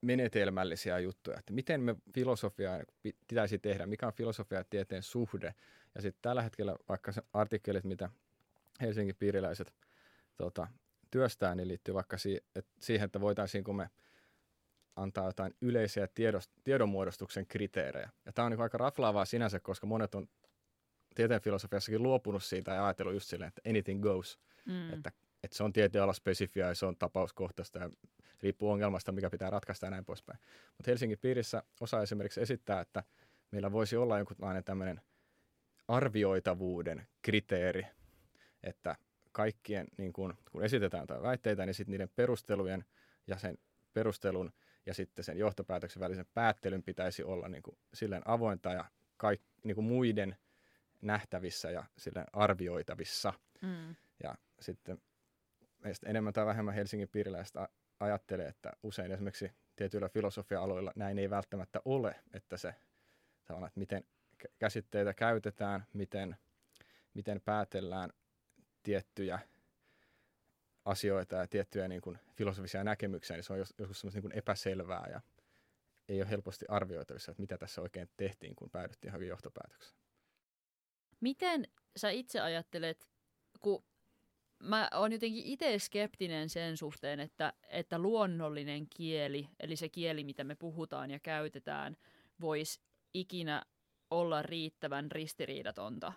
[0.01, 2.79] menetelmällisiä juttuja, että miten me filosofiaa
[3.27, 5.55] pitäisi tehdä, mikä on filosofia ja tieteen suhde.
[5.95, 8.09] Ja sitten tällä hetkellä vaikka se artikkelit, mitä
[8.81, 9.73] Helsingin piiriläiset
[10.37, 10.67] tota,
[11.11, 13.89] työstää, niin liittyy vaikka si- et siihen, että voitaisiinko me
[14.95, 18.09] antaa jotain yleisiä tiedost- tiedonmuodostuksen kriteerejä.
[18.25, 20.27] Ja tämä on niin aika raflaavaa sinänsä, koska monet on
[21.16, 24.39] tieteen filosofiassakin luopunut siitä ja ajatellut just silleen, että anything goes.
[24.66, 24.93] Mm.
[24.93, 25.12] Että,
[25.43, 27.89] että se on tieteenala spesifiä ja se on tapauskohtaista ja
[28.41, 30.39] riippuu ongelmasta, mikä pitää ratkaista ja näin poispäin.
[30.78, 33.03] Mutta Helsingin piirissä osa esimerkiksi esittää, että
[33.51, 35.01] meillä voisi olla jonkunlainen tämmöinen
[35.88, 37.88] arvioitavuuden kriteeri,
[38.64, 38.95] että
[39.32, 42.86] kaikkien, niin kun, kun esitetään jotain väitteitä, niin sitten niiden perustelujen
[43.28, 43.57] ja sen
[43.93, 44.51] perustelun
[44.86, 48.86] ja sitten sen johtopäätöksen välisen päättelyn pitäisi olla niin kuin silleen avointa ja
[49.18, 50.36] kaik, niin kuin muiden
[51.01, 53.33] nähtävissä ja silleen arvioitavissa.
[53.61, 53.95] Mm.
[54.23, 55.01] Ja sitten
[55.79, 61.81] meistä enemmän tai vähemmän Helsingin piiriläistä ajattelee, että usein esimerkiksi tietyillä filosofia-aloilla näin ei välttämättä
[61.85, 62.75] ole, että se
[63.45, 64.03] tavallaan, että miten
[64.59, 66.37] käsitteitä käytetään, miten,
[67.13, 68.09] miten päätellään
[68.83, 69.39] tiettyjä
[70.85, 75.07] asioita ja tiettyjä niin kuin filosofisia näkemyksiä, niin se on joskus semmoista niin kuin epäselvää
[75.11, 75.21] ja
[76.09, 80.00] ei ole helposti arvioitavissa, että mitä tässä oikein tehtiin, kun päädyttiin johonkin johtopäätökseen.
[81.22, 83.09] Miten sä itse ajattelet,
[83.59, 83.84] kun
[84.59, 90.43] mä oon jotenkin itse skeptinen sen suhteen, että, että luonnollinen kieli, eli se kieli, mitä
[90.43, 91.97] me puhutaan ja käytetään,
[92.41, 92.82] voisi
[93.13, 93.63] ikinä
[94.11, 96.13] olla riittävän ristiriidatonta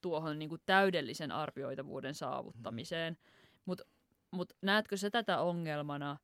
[0.00, 3.12] tuohon niin kuin täydellisen arvioitavuuden saavuttamiseen.
[3.12, 3.62] Mm-hmm.
[3.64, 3.84] Mutta
[4.30, 6.16] mut näetkö sä tätä ongelmana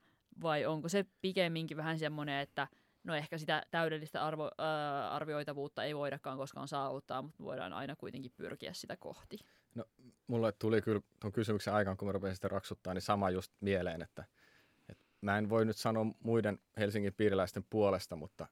[0.43, 2.69] vai onko se pikemminkin vähän semmoinen, että
[3.05, 8.33] no ehkä sitä täydellistä arvo, äh, arvioitavuutta ei voidakaan koskaan saavuttaa, mutta voidaan aina kuitenkin
[8.37, 9.39] pyrkiä sitä kohti?
[9.75, 9.85] No,
[10.27, 14.03] mulle tuli kyllä tuon kysymyksen aikaan, kun mä rupesin sitä raksuttaa, niin sama just mieleen,
[14.03, 14.25] että,
[14.89, 18.47] että mä en voi nyt sanoa muiden Helsingin piiriläisten puolesta, mutta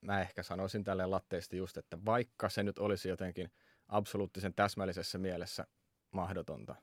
[0.00, 3.52] mä ehkä sanoisin tälle latteesti just, että vaikka se nyt olisi jotenkin
[3.88, 5.66] absoluuttisen täsmällisessä mielessä
[6.10, 6.74] mahdotonta,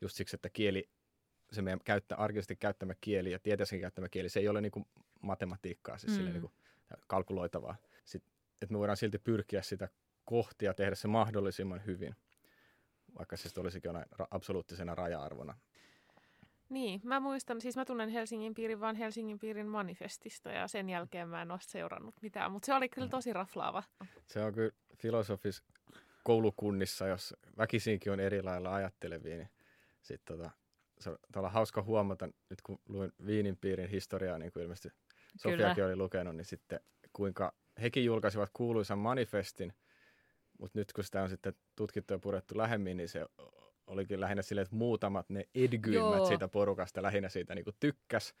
[0.00, 0.90] just siksi, että kieli,
[1.54, 4.86] se meidän käyttä, arkisesti käyttämä kieli ja tieteeseen käyttämä kieli, se ei ole niin kuin
[5.20, 6.24] matematiikkaa, siis mm.
[6.24, 6.52] niin kuin
[7.06, 7.76] kalkuloitavaa.
[8.04, 8.32] Sitten,
[8.62, 9.88] että me voidaan silti pyrkiä sitä
[10.24, 12.16] kohti ja tehdä se mahdollisimman hyvin
[13.18, 15.54] vaikka se olisikin jonain absoluuttisena raja-arvona.
[16.68, 21.28] Niin, mä muistan, siis mä tunnen Helsingin piirin vaan Helsingin piirin manifestista ja sen jälkeen
[21.28, 23.82] mä en ole seurannut mitään, mutta se oli kyllä tosi raflaava.
[24.26, 25.62] Se on kyllä filosofis
[26.24, 29.48] koulukunnissa, jos väkisinkin on eri lailla ajattelevia, niin
[30.02, 30.50] sit tota,
[31.00, 34.88] se on hauska huomata, nyt kun luin Viinin piirin historiaa, niin kuin ilmeisesti
[35.36, 36.80] Sofiakin oli lukenut, niin sitten
[37.12, 39.72] kuinka hekin julkaisivat kuuluisan manifestin,
[40.58, 43.26] mutta nyt kun sitä on sitten tutkittu ja purettu lähemmin, niin se
[43.86, 46.26] olikin lähinnä silleen, että muutamat ne edgyimmät Joo.
[46.26, 48.34] siitä porukasta lähinnä siitä niin kuin tykkäs.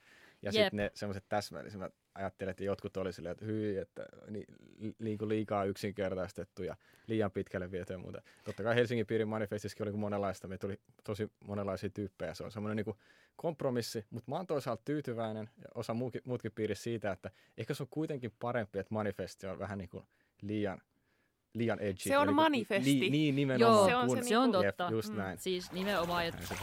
[0.44, 4.46] Ja sitten ne semmoiset täsmällisimmät ajattelin, että jotkut oli silleen, että hyi, että niin,
[4.98, 6.76] li, liikaa yksinkertaistettu ja
[7.06, 8.22] liian pitkälle viety ja muuta.
[8.44, 12.34] Totta kai Helsingin piirin manifestissakin oli monenlaista, me tuli tosi monenlaisia tyyppejä.
[12.34, 12.96] Se on semmoinen niin
[13.36, 17.82] kompromissi, mutta mä oon toisaalta tyytyväinen ja osa muutkin, muutkin piirissä siitä, että ehkä se
[17.82, 20.04] on kuitenkin parempi, että manifesti on vähän niin kuin
[20.42, 20.80] liian
[21.54, 22.02] liian edgy.
[22.02, 23.00] Se on niin manifesti.
[23.00, 23.76] Li, niin, nimenomaan.
[23.76, 24.84] Joo, se on, kun, se, se on niinku- totta.
[24.84, 25.16] Jep, just mm.
[25.16, 25.38] näin.
[25.38, 26.32] Siis nimenomaan.
[26.32, 26.54] Näin se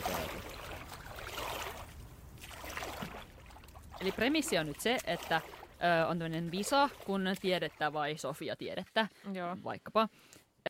[4.02, 9.08] Eli premissi on nyt se, että ö, on tämmöinen visa, kun tiedettä vai Sofia tiedettä,
[9.34, 9.58] Joo.
[9.64, 10.10] vaikkapa.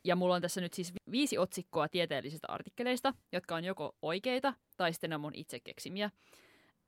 [0.05, 4.93] Ja mulla on tässä nyt siis viisi otsikkoa tieteellisistä artikkeleista, jotka on joko oikeita tai
[4.93, 6.11] sitten ne on mun itse keksimiä.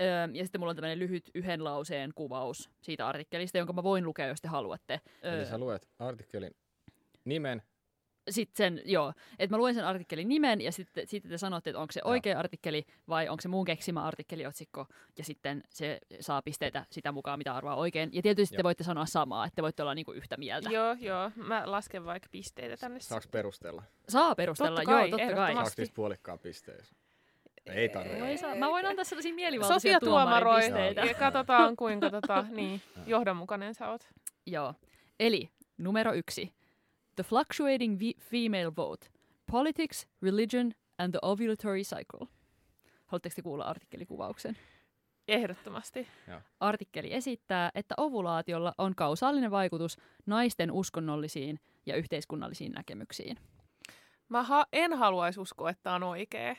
[0.02, 4.06] Öö, ja sitten mulla on tämmöinen lyhyt yhden lauseen kuvaus siitä artikkelista, jonka mä voin
[4.06, 5.00] lukea, jos te haluatte.
[5.22, 6.52] Eli sä luet artikkelin
[7.26, 7.62] nimen.
[8.30, 11.80] Sitten sen, joo, että mä luen sen artikkelin nimen ja sitten, sitten te sanotte, että
[11.80, 14.86] onko se oikea artikkeli vai onko se muun keksimä artikkeliotsikko
[15.18, 18.10] ja sitten se saa pisteitä sitä mukaan, mitä arvaa oikein.
[18.14, 18.58] Ja tietysti joo.
[18.58, 20.70] te voitte sanoa samaa, että te voitte olla niinku yhtä mieltä.
[20.70, 21.32] Joo, joo.
[21.36, 23.00] Mä lasken vaikka pisteitä tänne.
[23.00, 23.84] Saaks perustella?
[24.10, 25.54] Saa perustella, totta kai, joo, totta kai.
[25.54, 26.86] Saaks niistä puolikkaan pisteen?
[27.66, 28.56] Ei tarvitse.
[28.56, 31.02] Mä voin antaa sellaisia mielivaltaisia Sofia tuomaroi pisteitä.
[31.02, 34.08] Ja katsotaan kuinka tota, niin, johdonmukainen sä oot.
[34.46, 34.74] Joo.
[35.20, 36.54] Eli numero yksi.
[37.16, 39.08] The Fluctuating v- Female Vote,
[39.52, 42.28] Politics, Religion and the Ovulatory Cycle.
[43.06, 44.58] Haluatteko te kuulla artikkelikuvauksen?
[45.28, 46.08] Ehdottomasti.
[46.28, 46.42] Ja.
[46.60, 53.38] Artikkeli esittää, että ovulaatiolla on kausaalinen vaikutus naisten uskonnollisiin ja yhteiskunnallisiin näkemyksiin.
[54.30, 56.56] Mä ha- en haluaisi uskoa, että on oikea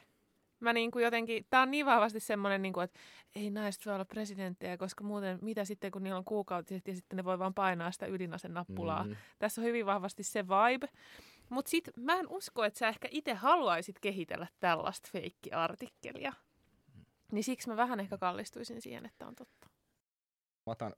[0.64, 3.00] mä niin kuin jotenkin, tää on niin vahvasti semmoinen, niin kuin, että
[3.34, 7.16] ei naiset voi olla presidenttejä, koska muuten mitä sitten, kun niillä on kuukautiset ja sitten
[7.16, 9.02] ne voi vaan painaa sitä ydinasen nappulaa.
[9.02, 9.16] Mm-hmm.
[9.38, 10.88] Tässä on hyvin vahvasti se vibe.
[11.48, 16.32] Mutta sit mä en usko, että sä ehkä itse haluaisit kehitellä tällaista feikki-artikkelia.
[17.32, 19.68] Niin siksi mä vähän ehkä kallistuisin siihen, että on totta.
[20.66, 20.94] Mä otan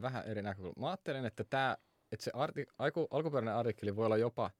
[0.00, 0.80] vähän eri näkökulma.
[0.80, 1.76] Mä ajattelen, että, tää,
[2.12, 4.50] että se arti, alku, alkuperäinen artikkeli voi olla jopa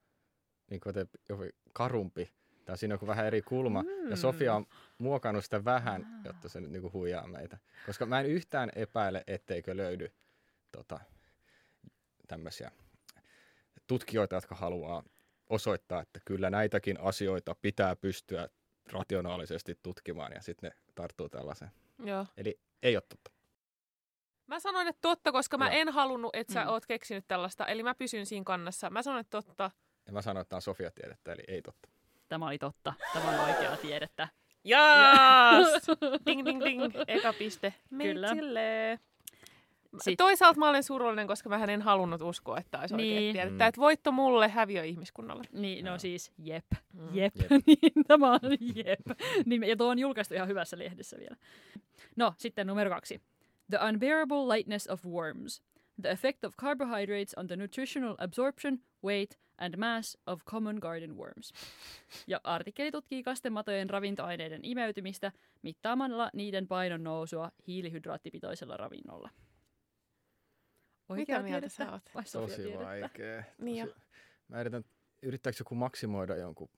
[0.71, 0.95] niin kuin,
[1.29, 2.33] jopa karumpi.
[2.65, 3.83] Tai siinä on joku vähän eri kulma.
[3.83, 4.11] Mm.
[4.11, 4.67] Ja Sofia on
[4.99, 6.25] muokannut sitä vähän, ah.
[6.25, 7.59] jotta se nyt niin kuin huijaa meitä.
[7.87, 10.13] Koska mä en yhtään epäile, etteikö löydy
[10.73, 11.01] tota,
[12.29, 12.71] tämmöisiä
[13.87, 15.03] tutkijoita, jotka haluaa
[15.49, 18.49] osoittaa, että kyllä näitäkin asioita pitää pystyä
[18.93, 21.71] rationaalisesti tutkimaan ja sitten ne tarttuu tällaiseen.
[22.05, 22.27] Joo.
[22.37, 23.31] Eli ei ole totta.
[24.47, 25.75] Mä sanoin, että totta, koska mä Joo.
[25.75, 26.71] en halunnut, että sä mm.
[26.71, 27.67] oot keksinyt tällaista.
[27.67, 28.91] Eli mä pysyn siinä kannassa.
[28.91, 29.71] Mä sanoin, että totta.
[30.07, 31.89] Ja mä sanoin, että tämä on Sofia-tiedettä, eli ei totta.
[32.31, 32.93] Tämä oli totta.
[33.13, 34.29] Tämä on oikeaa tiedettä.
[34.65, 35.87] Jaas!
[36.27, 36.83] ding, ding, ding.
[37.09, 37.75] Eka piste.
[37.91, 38.99] Meitsille.
[39.93, 40.17] Sitten.
[40.17, 43.17] Toisaalta mä olen surullinen, koska mä en halunnut uskoa, että olisi niin.
[43.17, 43.65] oikein tiedettä.
[43.65, 43.69] Mm.
[43.69, 45.45] Että voitto mulle, häviö ihmiskunnalle.
[45.53, 46.65] Niin, no siis jep.
[46.93, 47.09] Mm.
[47.13, 47.37] Jep.
[47.37, 47.51] jep.
[47.67, 48.41] niin, tämä on
[48.75, 49.19] jep.
[49.47, 51.37] niin, ja tuo on julkaistu ihan hyvässä lehdessä vielä.
[52.17, 53.21] No, sitten numero kaksi.
[53.71, 55.63] The unbearable lightness of worms.
[56.03, 61.53] The effect of carbohydrates on the nutritional absorption, weight and mass of common garden worms.
[62.27, 65.33] Ja artikkeli tutkii kastematojen ravintoaineiden imeytymistä
[65.63, 69.31] mittaamalla niiden painon nousua hiilihydraattipitoisella ravinnolla.
[71.09, 72.03] Oikea Mitä mieltä sä oot?
[72.15, 72.85] Vai Tosi tiedettä?
[72.85, 73.45] vaikea.
[73.59, 74.01] Niin Tosi...
[74.49, 74.85] Mä yritän,
[75.23, 76.69] yrittääkö joku maksimoida jonkun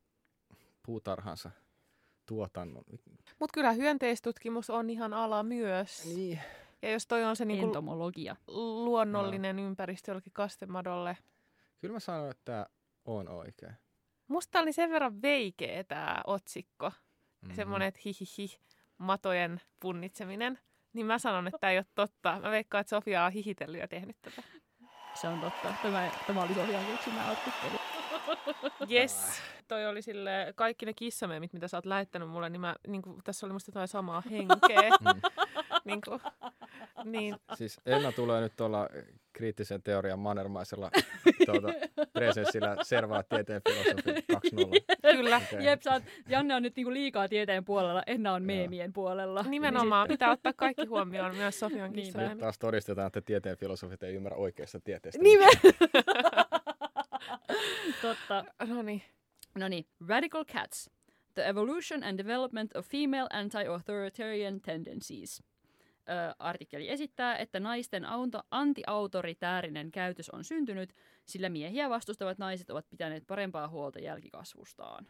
[0.86, 1.50] puutarhansa
[2.26, 2.84] tuotannon.
[3.38, 6.04] Mutta kyllä hyönteistutkimus on ihan ala myös.
[6.06, 6.40] Niin.
[6.82, 8.36] Ja jos toi on se niinku Entomologia.
[8.46, 9.62] luonnollinen no.
[9.62, 11.16] ympäristö jollekin kastemadolle.
[11.82, 12.66] Kyllä mä sanon, että tämä
[13.04, 13.72] on oikein.
[14.28, 16.90] Musta oli sen verran veikeä tämä otsikko.
[16.90, 17.54] Mm-hmm.
[17.54, 18.58] Semmoinen, että hihihi,
[18.98, 20.58] matojen punnitseminen.
[20.92, 22.40] Niin mä sanon, että tämä ei ole totta.
[22.40, 24.42] Mä veikkaan, että Sofia on hihitellyt ja tehnyt tätä.
[25.14, 25.74] Se on totta.
[25.82, 27.78] Tämä, tämä oli Sofian keksimä artikkeli.
[28.90, 29.42] Yes.
[29.68, 33.20] Toi oli sille kaikki ne kissameemit, mitä sä oot lähettänyt mulle, niin, mä, niin kuin,
[33.24, 34.90] tässä oli musta jotain samaa henkeä.
[35.00, 35.20] Mm.
[35.84, 36.20] niin kuin,
[37.04, 37.36] niin.
[37.54, 38.88] Siis Enna tulee nyt tuolla
[39.32, 40.90] kriittisen teorian mannermaisella
[41.46, 41.68] tuota,
[42.12, 45.16] presenssillä servaa tieteen filosofi 2.0.
[45.16, 45.36] Kyllä.
[45.36, 45.62] Okay.
[45.62, 49.44] Jep, oot, Janne on nyt niinku liikaa tieteen puolella, Enna on meemien puolella.
[49.48, 54.02] Nimenomaan, niin pitää ottaa kaikki huomioon, myös Sofian niin, Nyt taas todistetaan, että tieteen filosofit
[54.02, 55.22] ei ymmärrä oikeasta tieteestä.
[55.22, 55.50] Nimen.
[58.02, 58.44] Totta.
[58.66, 59.02] No niin.
[59.54, 60.90] No niin, Radical Cats.
[61.34, 65.42] The evolution and development of female anti-authoritarian tendencies.
[66.08, 70.94] Ö, artikkeli esittää, että naisten auto, antiautoritäärinen käytös on syntynyt,
[71.26, 75.06] sillä miehiä vastustavat naiset ovat pitäneet parempaa huolta jälkikasvustaan.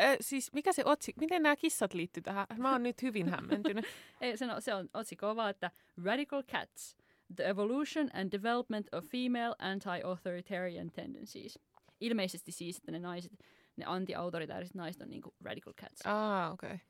[0.00, 2.46] Ö, siis mikä se otsi, miten nämä kissat liittyy tähän?
[2.58, 3.84] Mä oon nyt hyvin hämmentynyt.
[4.20, 5.70] Ei, se, on, se on otsikko vaan, että
[6.04, 6.96] Radical Cats.
[7.36, 11.58] The evolution and development of female anti-authoritarian tendencies.
[12.00, 13.32] Ilmeisesti siis, että ne naiset,
[13.76, 16.00] ne anti-autoritääriset naiset on niinku radical cats.
[16.04, 16.66] Ah, okei.
[16.66, 16.89] Okay.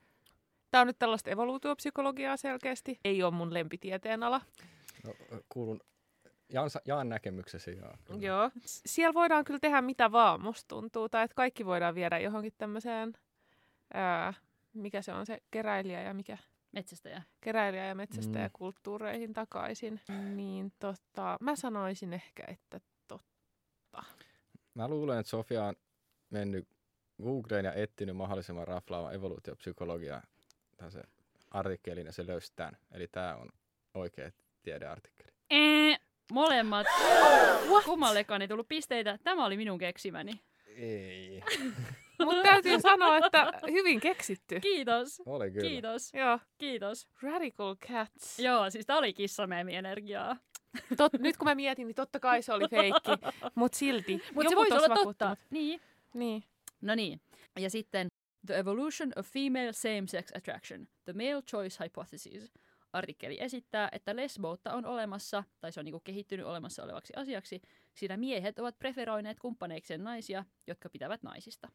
[0.70, 3.00] Tämä on nyt tällaista evoluutiopsykologiaa selkeästi.
[3.04, 4.40] Ei ole mun lempitieteen ala.
[5.06, 5.14] No,
[5.48, 5.80] kuulun
[6.52, 7.76] jaan, jaan näkemyksesi.
[7.76, 8.20] Jaa, kyllä.
[8.20, 8.50] Joo.
[8.66, 11.08] Siellä voidaan kyllä tehdä mitä vaan, musta tuntuu.
[11.08, 13.12] Tai että kaikki voidaan viedä johonkin tämmöiseen,
[13.94, 14.34] ää,
[14.72, 16.38] mikä se on se keräilijä ja mikä?
[16.72, 17.22] Metsästäjä.
[17.40, 18.52] Keräilijä ja metsästäjä mm.
[18.52, 20.00] kulttuureihin takaisin.
[20.34, 24.04] Niin tota, mä sanoisin ehkä, että totta.
[24.74, 25.74] Mä luulen, että Sofia on
[26.30, 26.68] mennyt
[27.22, 30.22] Googleen ja etsinyt mahdollisimman raflaavan evoluutiopsykologiaa
[30.88, 31.02] se
[31.50, 32.76] artikkelin ja se löystään.
[32.92, 33.48] Eli tämä on
[33.94, 34.30] oikea
[34.62, 35.30] tiedeartikkeli.
[35.50, 35.96] Ee,
[36.32, 36.86] molemmat.
[37.84, 39.18] Kummallekaan ei tullut pisteitä.
[39.24, 40.40] Tämä oli minun keksimäni.
[40.66, 41.42] Ei.
[42.24, 44.60] Mutta täytyy sanoa, että hyvin keksitty.
[44.60, 45.22] Kiitos.
[45.26, 45.68] Oli kyllä.
[45.68, 46.14] Kiitos.
[46.14, 46.38] Joo.
[46.58, 47.08] Kiitos.
[47.22, 48.38] Radical Cats.
[48.38, 50.36] Joo, siis tämä oli kissameemi-energiaa.
[50.96, 53.10] Tot, nyt kun mä mietin, niin totta kai se oli feikki,
[53.54, 54.22] mutta silti.
[54.34, 55.36] Mutta se voisi olla totta.
[55.50, 55.80] Niin.
[56.14, 56.42] niin.
[56.80, 57.20] No niin.
[57.58, 58.09] Ja sitten
[58.46, 62.52] The Evolution of Female Same-Sex Attraction, The Male Choice Hypothesis.
[62.92, 67.62] Artikkeli esittää, että lesboutta on olemassa, tai se on niinku kehittynyt olemassa olevaksi asiaksi,
[67.94, 71.68] sillä miehet ovat preferoineet kumppaneikseen naisia, jotka pitävät naisista.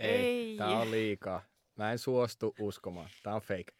[0.00, 0.56] Ei, Ei.
[0.56, 1.42] tää on liikaa.
[1.76, 3.08] Mä en suostu uskomaan.
[3.22, 3.72] Tää on fake.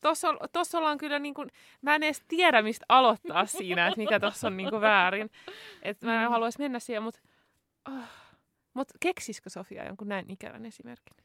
[0.00, 1.50] Tossa, tossa ollaan kyllä niin kuin,
[1.82, 5.30] mä en edes tiedä mistä aloittaa siinä, että mikä tossa on niin kuin väärin.
[5.82, 6.32] Että mä en mm.
[6.32, 7.20] haluaisi mennä siihen, mutta
[7.88, 8.27] oh.
[8.78, 11.16] Mut keksisikö Sofia jonkun näin ikävän esimerkin?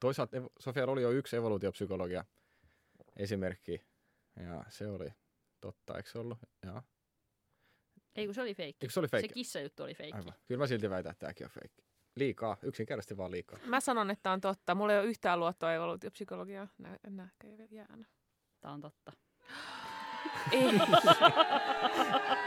[0.00, 2.24] Toisaalta Sofia oli jo yksi evoluutiopsykologia
[3.16, 3.80] esimerkki.
[4.36, 5.08] Ja se oli
[5.60, 6.38] totta, eikö se ollut?
[6.66, 6.82] Joo.
[8.16, 8.84] Ei kun se oli feikki.
[8.84, 9.28] Eikö se oli feikki?
[9.28, 10.16] Se kissajuttu oli feikki.
[10.18, 10.32] Aivan.
[10.48, 11.84] Kyllä mä silti väitän, että tämäkin on feikki.
[12.16, 13.58] Liikaa, yksinkertaisesti vaan liikaa.
[13.66, 14.74] Mä sanon, että on totta.
[14.74, 16.68] Mulla ei ole yhtään luottoa evoluutiopsykologiaa.
[17.08, 17.28] Nä,
[17.70, 18.06] jäänyt.
[18.60, 19.12] Tää on totta.
[20.52, 20.72] ei.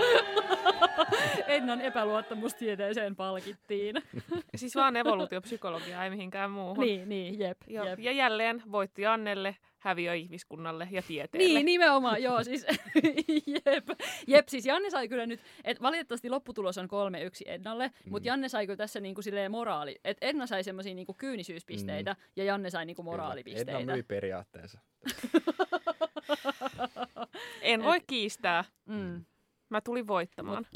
[1.46, 3.96] Ennan epäluottamustieteeseen palkittiin.
[4.56, 6.84] Siis vaan evoluutiopsykologia, ei mihinkään muuhun.
[6.86, 7.98] niin, niin, jep, Ja, jep.
[7.98, 11.48] ja jälleen voitti Annelle, häviö ihmiskunnalle ja tieteelle.
[11.48, 12.66] Niin, nimenomaan, joo, siis
[13.66, 13.88] jep.
[14.26, 16.88] Jep, siis Janne sai kyllä nyt, että valitettavasti lopputulos on 3-1
[17.46, 18.10] Ennalle, mm.
[18.10, 22.18] mutta Janne sai kyllä tässä niinku silleen moraali, että Enna sai semmoisia niinku kyynisyyspisteitä mm.
[22.36, 23.92] ja Janne sai niinku Edna moraalipisteitä.
[23.92, 24.80] myi periaatteensa.
[27.62, 28.64] En voi kiistää.
[28.86, 29.24] Mm.
[29.70, 30.66] Mä tulin voittamaan.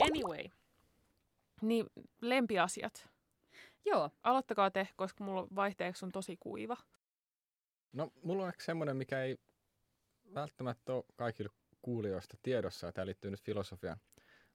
[0.00, 0.44] Anyway.
[1.62, 1.86] Niin,
[2.20, 3.08] lempiasiat.
[3.84, 6.76] Joo, Aloittakaa te, koska mulla vaihteeksi on tosi kuiva.
[7.92, 9.36] No, mulla on ehkä semmoinen, mikä ei
[10.34, 11.50] välttämättä ole kaikille
[11.82, 13.96] kuulijoista tiedossa, ja tämä liittyy nyt filosofian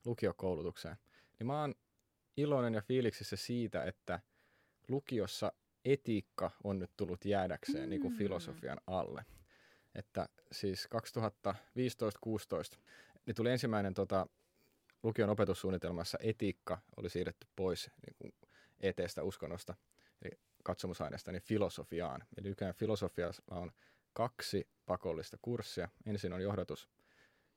[0.06, 0.96] lukiokoulutukseen.
[1.40, 1.76] Niin mä oon
[2.38, 4.20] iloinen ja fiiliksissä siitä, että
[4.88, 5.52] lukiossa
[5.86, 7.90] etiikka on nyt tullut jäädäkseen mm.
[7.90, 8.18] niin kuin Mm.
[8.18, 9.26] filosofian alle.
[9.96, 10.88] Että siis
[12.76, 12.80] 2015-16
[13.26, 14.28] niin tuli ensimmäinen tota,
[15.04, 18.34] lukion opetussuunnitelmassa etiikka oli siirretty pois niin kuin
[18.80, 19.76] eteestä uskonnosta,
[20.22, 22.24] eli katsomusaineesta, niin filosofiaan.
[22.38, 23.72] Eli nykyään filosofiassa on
[24.14, 25.90] kaksi pakollista kurssia.
[26.06, 26.90] Ensin on johdatus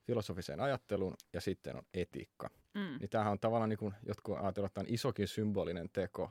[0.06, 2.50] filosofiseen ajatteluun ja sitten on etiikka.
[2.74, 2.98] mm.
[3.00, 6.30] Niin tämähän on tavallaan, niin kuin jotkut ajatellaan, että on isokin symbolinen teko,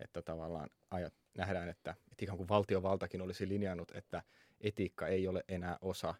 [0.00, 4.22] että tavallaan ajat, nähdään, että, että ikään kuin valtiovaltakin olisi linjannut, että
[4.62, 6.14] etiikka ei ole enää osa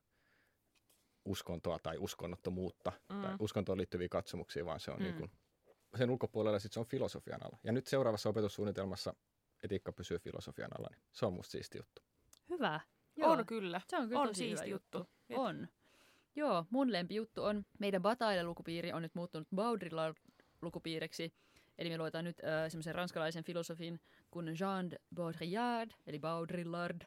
[1.24, 3.22] uskontoa tai uskonnottomuutta mm.
[3.22, 5.02] tai uskontoon liittyviä katsomuksia, vaan se on Mm.
[5.04, 5.30] niin kuin,
[5.98, 7.58] sen ulkopuolella sitten se on filosofian alla.
[7.64, 9.14] Ja nyt seuraavassa opetussuunnitelmassa
[9.62, 12.02] etiikka pysyy filosofian alla, niin se on musta siisti juttu.
[12.50, 12.80] hyvä.
[13.22, 13.80] On kyllä.
[13.88, 14.98] Se on kyllä On tosi siisti hyvä juttu.
[14.98, 15.12] juttu.
[15.34, 15.68] On.
[16.36, 21.32] Joo, mun lempijuttu on, meidän Bataille-lukupiiri on nyt muuttunut Baudrillard-lukupiiriksi.
[21.78, 27.02] Eli me luetaan nyt äh, semmoisen ranskalaisen filosofin kuin Jean de Baudrillard, eli Baudrillard,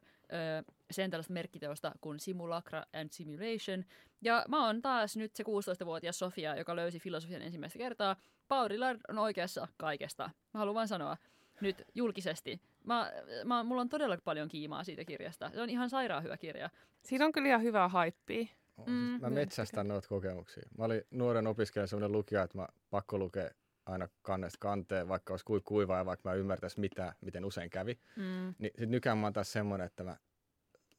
[0.91, 3.83] sen tällaista merkkiteosta kuin Simulacra and Simulation.
[4.21, 8.15] Ja mä oon taas nyt se 16-vuotias Sofia, joka löysi filosofian ensimmäistä kertaa.
[8.47, 10.29] Baudrillard on oikeassa kaikesta.
[10.53, 11.17] Mä haluan vaan sanoa
[11.61, 12.61] nyt julkisesti.
[12.83, 13.11] Mä,
[13.45, 15.51] mä, mulla on todella paljon kiimaa siitä kirjasta.
[15.53, 16.69] Se on ihan sairaan hyvä kirja.
[17.03, 18.43] Siinä on kyllä ihan hyvää haippia.
[18.43, 20.63] Mm, Mm, mä metsästän noita kokemuksia.
[20.77, 23.49] Mä olin nuoren opiskelijan sellainen lukija, että mä pakko lukea
[23.85, 27.99] aina kannesta kanteen, vaikka olisi kuin kuiva ja vaikka mä ymmärtäisi mitä, miten usein kävi.
[28.15, 28.55] Mm.
[28.59, 30.17] Niin sit nykyään mä oon taas semmoinen, että mä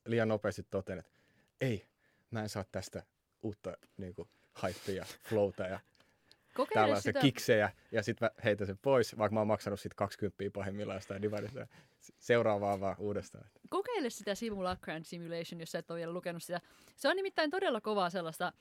[0.07, 1.12] liian nopeasti totean, että
[1.61, 1.87] ei,
[2.30, 3.03] mä en saa tästä
[3.43, 4.28] uutta niin kuin,
[4.62, 5.80] hypeä ja flowta ja
[6.55, 7.20] Kokeile tällaista sitä.
[7.20, 7.72] kiksejä.
[7.93, 11.66] Ja sitten mä heitän sen pois, vaikka mä oon maksanut sit 20 pahimmillaan jostain divarista.
[12.18, 13.51] Seuraavaa vaan uudestaan.
[13.68, 16.61] kokeile sitä Simulacra and Simulation, jos sä et ole vielä lukenut sitä.
[16.97, 18.53] Se on nimittäin todella kovaa sellaista,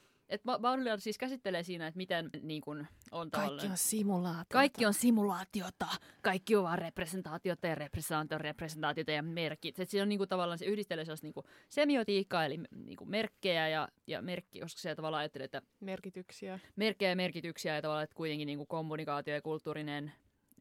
[0.45, 3.77] Ba- Baudrillard siis käsittelee siinä, että miten niin kun, on tavallaan...
[3.77, 4.45] simulaatio.
[4.53, 5.87] Kaikki on simulaatiota,
[6.21, 9.79] kaikki on vaan representaatiota ja representaatio, representaatiota ja merkit.
[9.79, 14.21] Et siinä on niinku tavallaan se yhdistelee sellaista niinku semiotiikkaa, eli niinku merkkejä ja, ja
[14.21, 16.59] merkki, koska se tavallaan ajattelee, että Merkityksiä.
[16.75, 20.11] merkkejä ja merkityksiä ja tavallaan, että kuitenkin niinku kommunikaatio ja kulttuurinen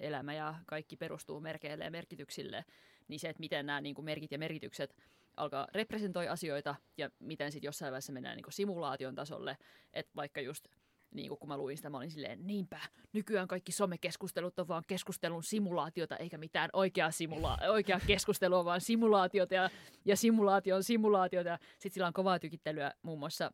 [0.00, 2.64] elämä ja kaikki perustuu merkeille ja merkityksille,
[3.08, 4.96] niin se, että miten nämä niinku merkit ja merkitykset
[5.36, 9.56] alkaa representoi asioita ja miten sitten jossain vaiheessa mennään niinku simulaation tasolle,
[9.92, 10.68] että vaikka just
[11.14, 12.80] niin kun mä luin sitä, mä olin silleen, niinpä,
[13.12, 19.54] nykyään kaikki somekeskustelut on vaan keskustelun simulaatiota, eikä mitään oikeaa, simula- oikeaa keskustelua, vaan simulaatiota
[19.54, 19.70] ja,
[20.04, 21.48] ja simulaation simulaatiota.
[21.48, 23.52] Ja sitten sillä on kovaa tykittelyä muun muassa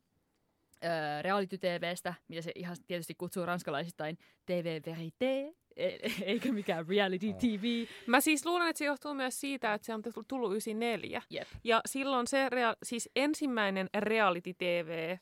[0.83, 5.55] öö, reality-tvstä, mitä se ihan tietysti kutsuu ranskalaisittain TV Verité,
[6.25, 7.35] eikä mikään reality Oh.
[7.37, 7.87] TV.
[8.07, 11.21] Mä siis luulen, että se johtuu myös siitä, että se on tullut 94.
[11.29, 11.47] Jep.
[11.63, 15.17] Ja silloin se, rea- siis ensimmäinen reality TV,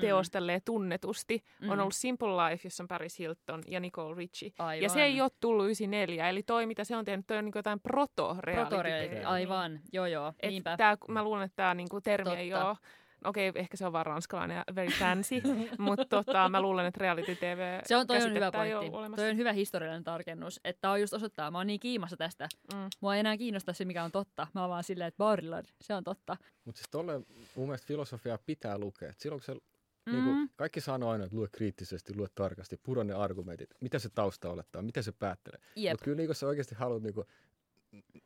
[0.00, 1.70] teos tälleen tunnetusti, Mm.
[1.70, 4.50] on ollut Simple Life, jossa on Paris Hilton ja Nicole Richie.
[4.58, 4.82] Aivan.
[4.82, 7.52] Ja se ei ole tullut 94, eli toi mitä se on tehnyt, toi on niin
[7.54, 10.76] jotain proto Protoreality, reality aivan, joo joo, Et niinpä.
[10.76, 12.68] tää, mä luulen, että tämä niinku termi ei Totta.
[12.68, 12.76] ole,
[13.24, 15.42] okei, ehkä se on vaan ranskalainen ja very fancy,
[15.78, 19.16] mutta tota, mä luulen, että reality TV Se on, toi on hyvä pointti.
[19.16, 20.60] Toi on hyvä historiallinen tarkennus.
[20.64, 22.48] Että on just osoittaa, mä oon niin kiimassa tästä.
[22.74, 22.80] Mm.
[23.00, 24.46] Mua ei enää kiinnosta se, mikä on totta.
[24.54, 26.36] Mä oon vaan silleen, että Baudrillard, se on totta.
[26.64, 27.12] Mutta siis tolle
[27.54, 29.10] mun mielestä filosofiaa pitää lukea.
[29.10, 29.60] Et silloin kun se,
[30.06, 30.12] Mm.
[30.14, 34.08] niin kuin, kaikki sanoo aina, että lue kriittisesti, lue tarkasti, pura ne argumentit, mitä se
[34.14, 35.60] tausta olettaa, mitä se päättelee.
[35.90, 37.26] Mutta kyllä niin kun sä oikeasti haluat niin kuin,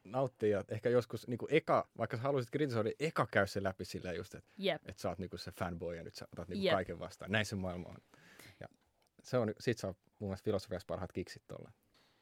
[0.04, 3.84] nauttia, ehkä joskus niin kuin eka, vaikka sä haluaisit kritisoida, niin eka käy se läpi
[3.84, 4.82] silleen just, että Jep.
[4.88, 6.74] et sä oot niinku se fanboy ja nyt sä otat niinku Jep.
[6.74, 7.30] kaiken vastaan.
[7.30, 7.96] Näin se maailma on.
[8.60, 8.68] Ja
[9.22, 11.70] se on, sit saa mun mielestä filosofiassa parhaat kiksit tolle.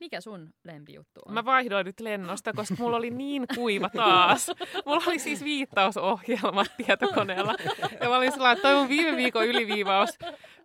[0.00, 1.34] Mikä sun lempijuttu on?
[1.34, 4.46] Mä vaihdoin nyt lennosta, koska mulla oli niin kuiva taas.
[4.86, 7.54] Mulla oli siis viittausohjelma tietokoneella.
[8.00, 10.18] Ja mä olin sellainen, että toi mun viime viikon yliviivaus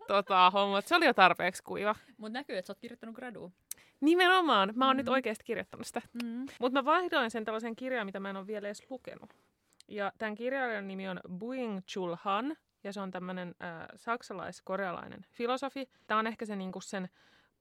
[0.08, 1.96] tota, homma, että se oli jo tarpeeksi kuiva.
[2.18, 3.52] Mut näkyy, että sä oot kirjoittanut gradua.
[4.02, 4.98] Nimenomaan, mä oon Mm.
[4.98, 6.02] nyt oikeasti kirjoittanut sitä.
[6.24, 6.46] Mm.
[6.60, 9.34] Mutta mä vaihdoin sen tällaisen kirjaan, mitä mä en ole vielä edes lukenut.
[9.88, 15.90] Ja tämän kirjailijan nimi on Buing Chul Han, ja se on tämmöinen äh, saksalais-korealainen filosofi.
[16.08, 17.10] Tämä on ehkä se niinku sen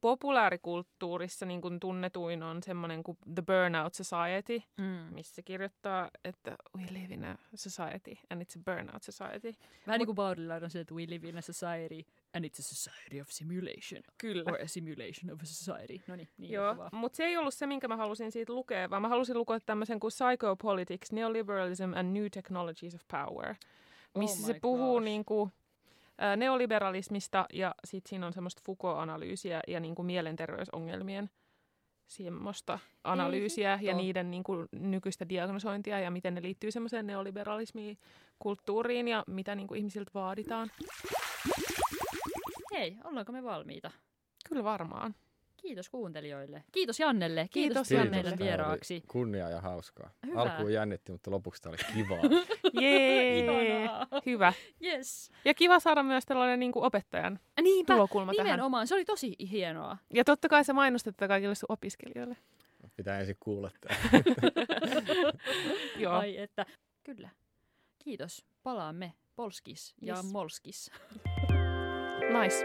[0.04, 5.14] populaarikulttuurissa niin kuin tunnetuin on semmoinen kuin The Burnout Society, Mm.
[5.14, 9.52] missä kirjoittaa, että we live in a society and it's a burnout society.
[9.86, 12.62] Vähän niin kuin Baudelaire on se, että we live in a society and it's a
[12.62, 14.02] society of simulation.
[14.18, 14.52] Kyllä.
[14.52, 16.00] Or a simulation of a society.
[16.06, 19.02] No niin, niin Joo, mutta se ei ollut se, minkä mä halusin siitä lukea, vaan
[19.02, 23.54] mä halusin lukea tämmöisen kuin Psychopolitics, Neoliberalism and New Technologies of Power,
[24.18, 25.04] missä Oh se my puhuu gosh.
[25.04, 25.63] niinku, ä,
[26.36, 31.30] neoliberalismista ja sitten siinä on semmoista Foucault-analyysiä ja niinku mielenterveysongelmien
[32.06, 37.98] semmoista analyysiä ja niiden niinku nykyistä diagnosointia ja miten ne liittyy semmoiseen neoliberalismiin,
[38.38, 40.70] kulttuuriin ja mitä niinku ihmisiltä vaaditaan.
[42.72, 43.90] Hei, ollaanko me valmiita?
[44.48, 45.14] Kyllä varmaan.
[45.64, 46.64] Kiitos kuuntelijoille.
[46.72, 47.48] Kiitos Jannelle.
[47.50, 48.22] Kiitos, Kiitos Jannelle.
[48.22, 49.02] meidän vieraaksi.
[49.08, 50.10] Kunnia ja hauskaa.
[50.26, 50.40] Hyvä.
[50.42, 52.18] Alkuun jännitti, mutta lopuksi tämä oli kivaa.
[52.82, 53.46] Jee!
[54.26, 54.52] Hyvä.
[54.84, 55.30] Yes.
[55.44, 58.46] Ja kiva saada myös tällainen niin kuin opettajan Niinpä, tulokulma tähän.
[58.46, 58.86] nimenomaan.
[58.86, 59.96] Se oli tosi hienoa.
[60.14, 62.36] Ja totta kai se mainostat tätä kaikille sun opiskelijoille.
[62.96, 63.96] Pitää ensin kuulla tämä.
[65.98, 66.12] Joo.
[66.12, 66.66] Ai että.
[67.04, 67.28] Kyllä.
[67.98, 68.44] Kiitos.
[68.62, 70.32] Palaamme Polskis ja Yes.
[70.32, 70.90] Molskis.
[72.42, 72.64] Nice.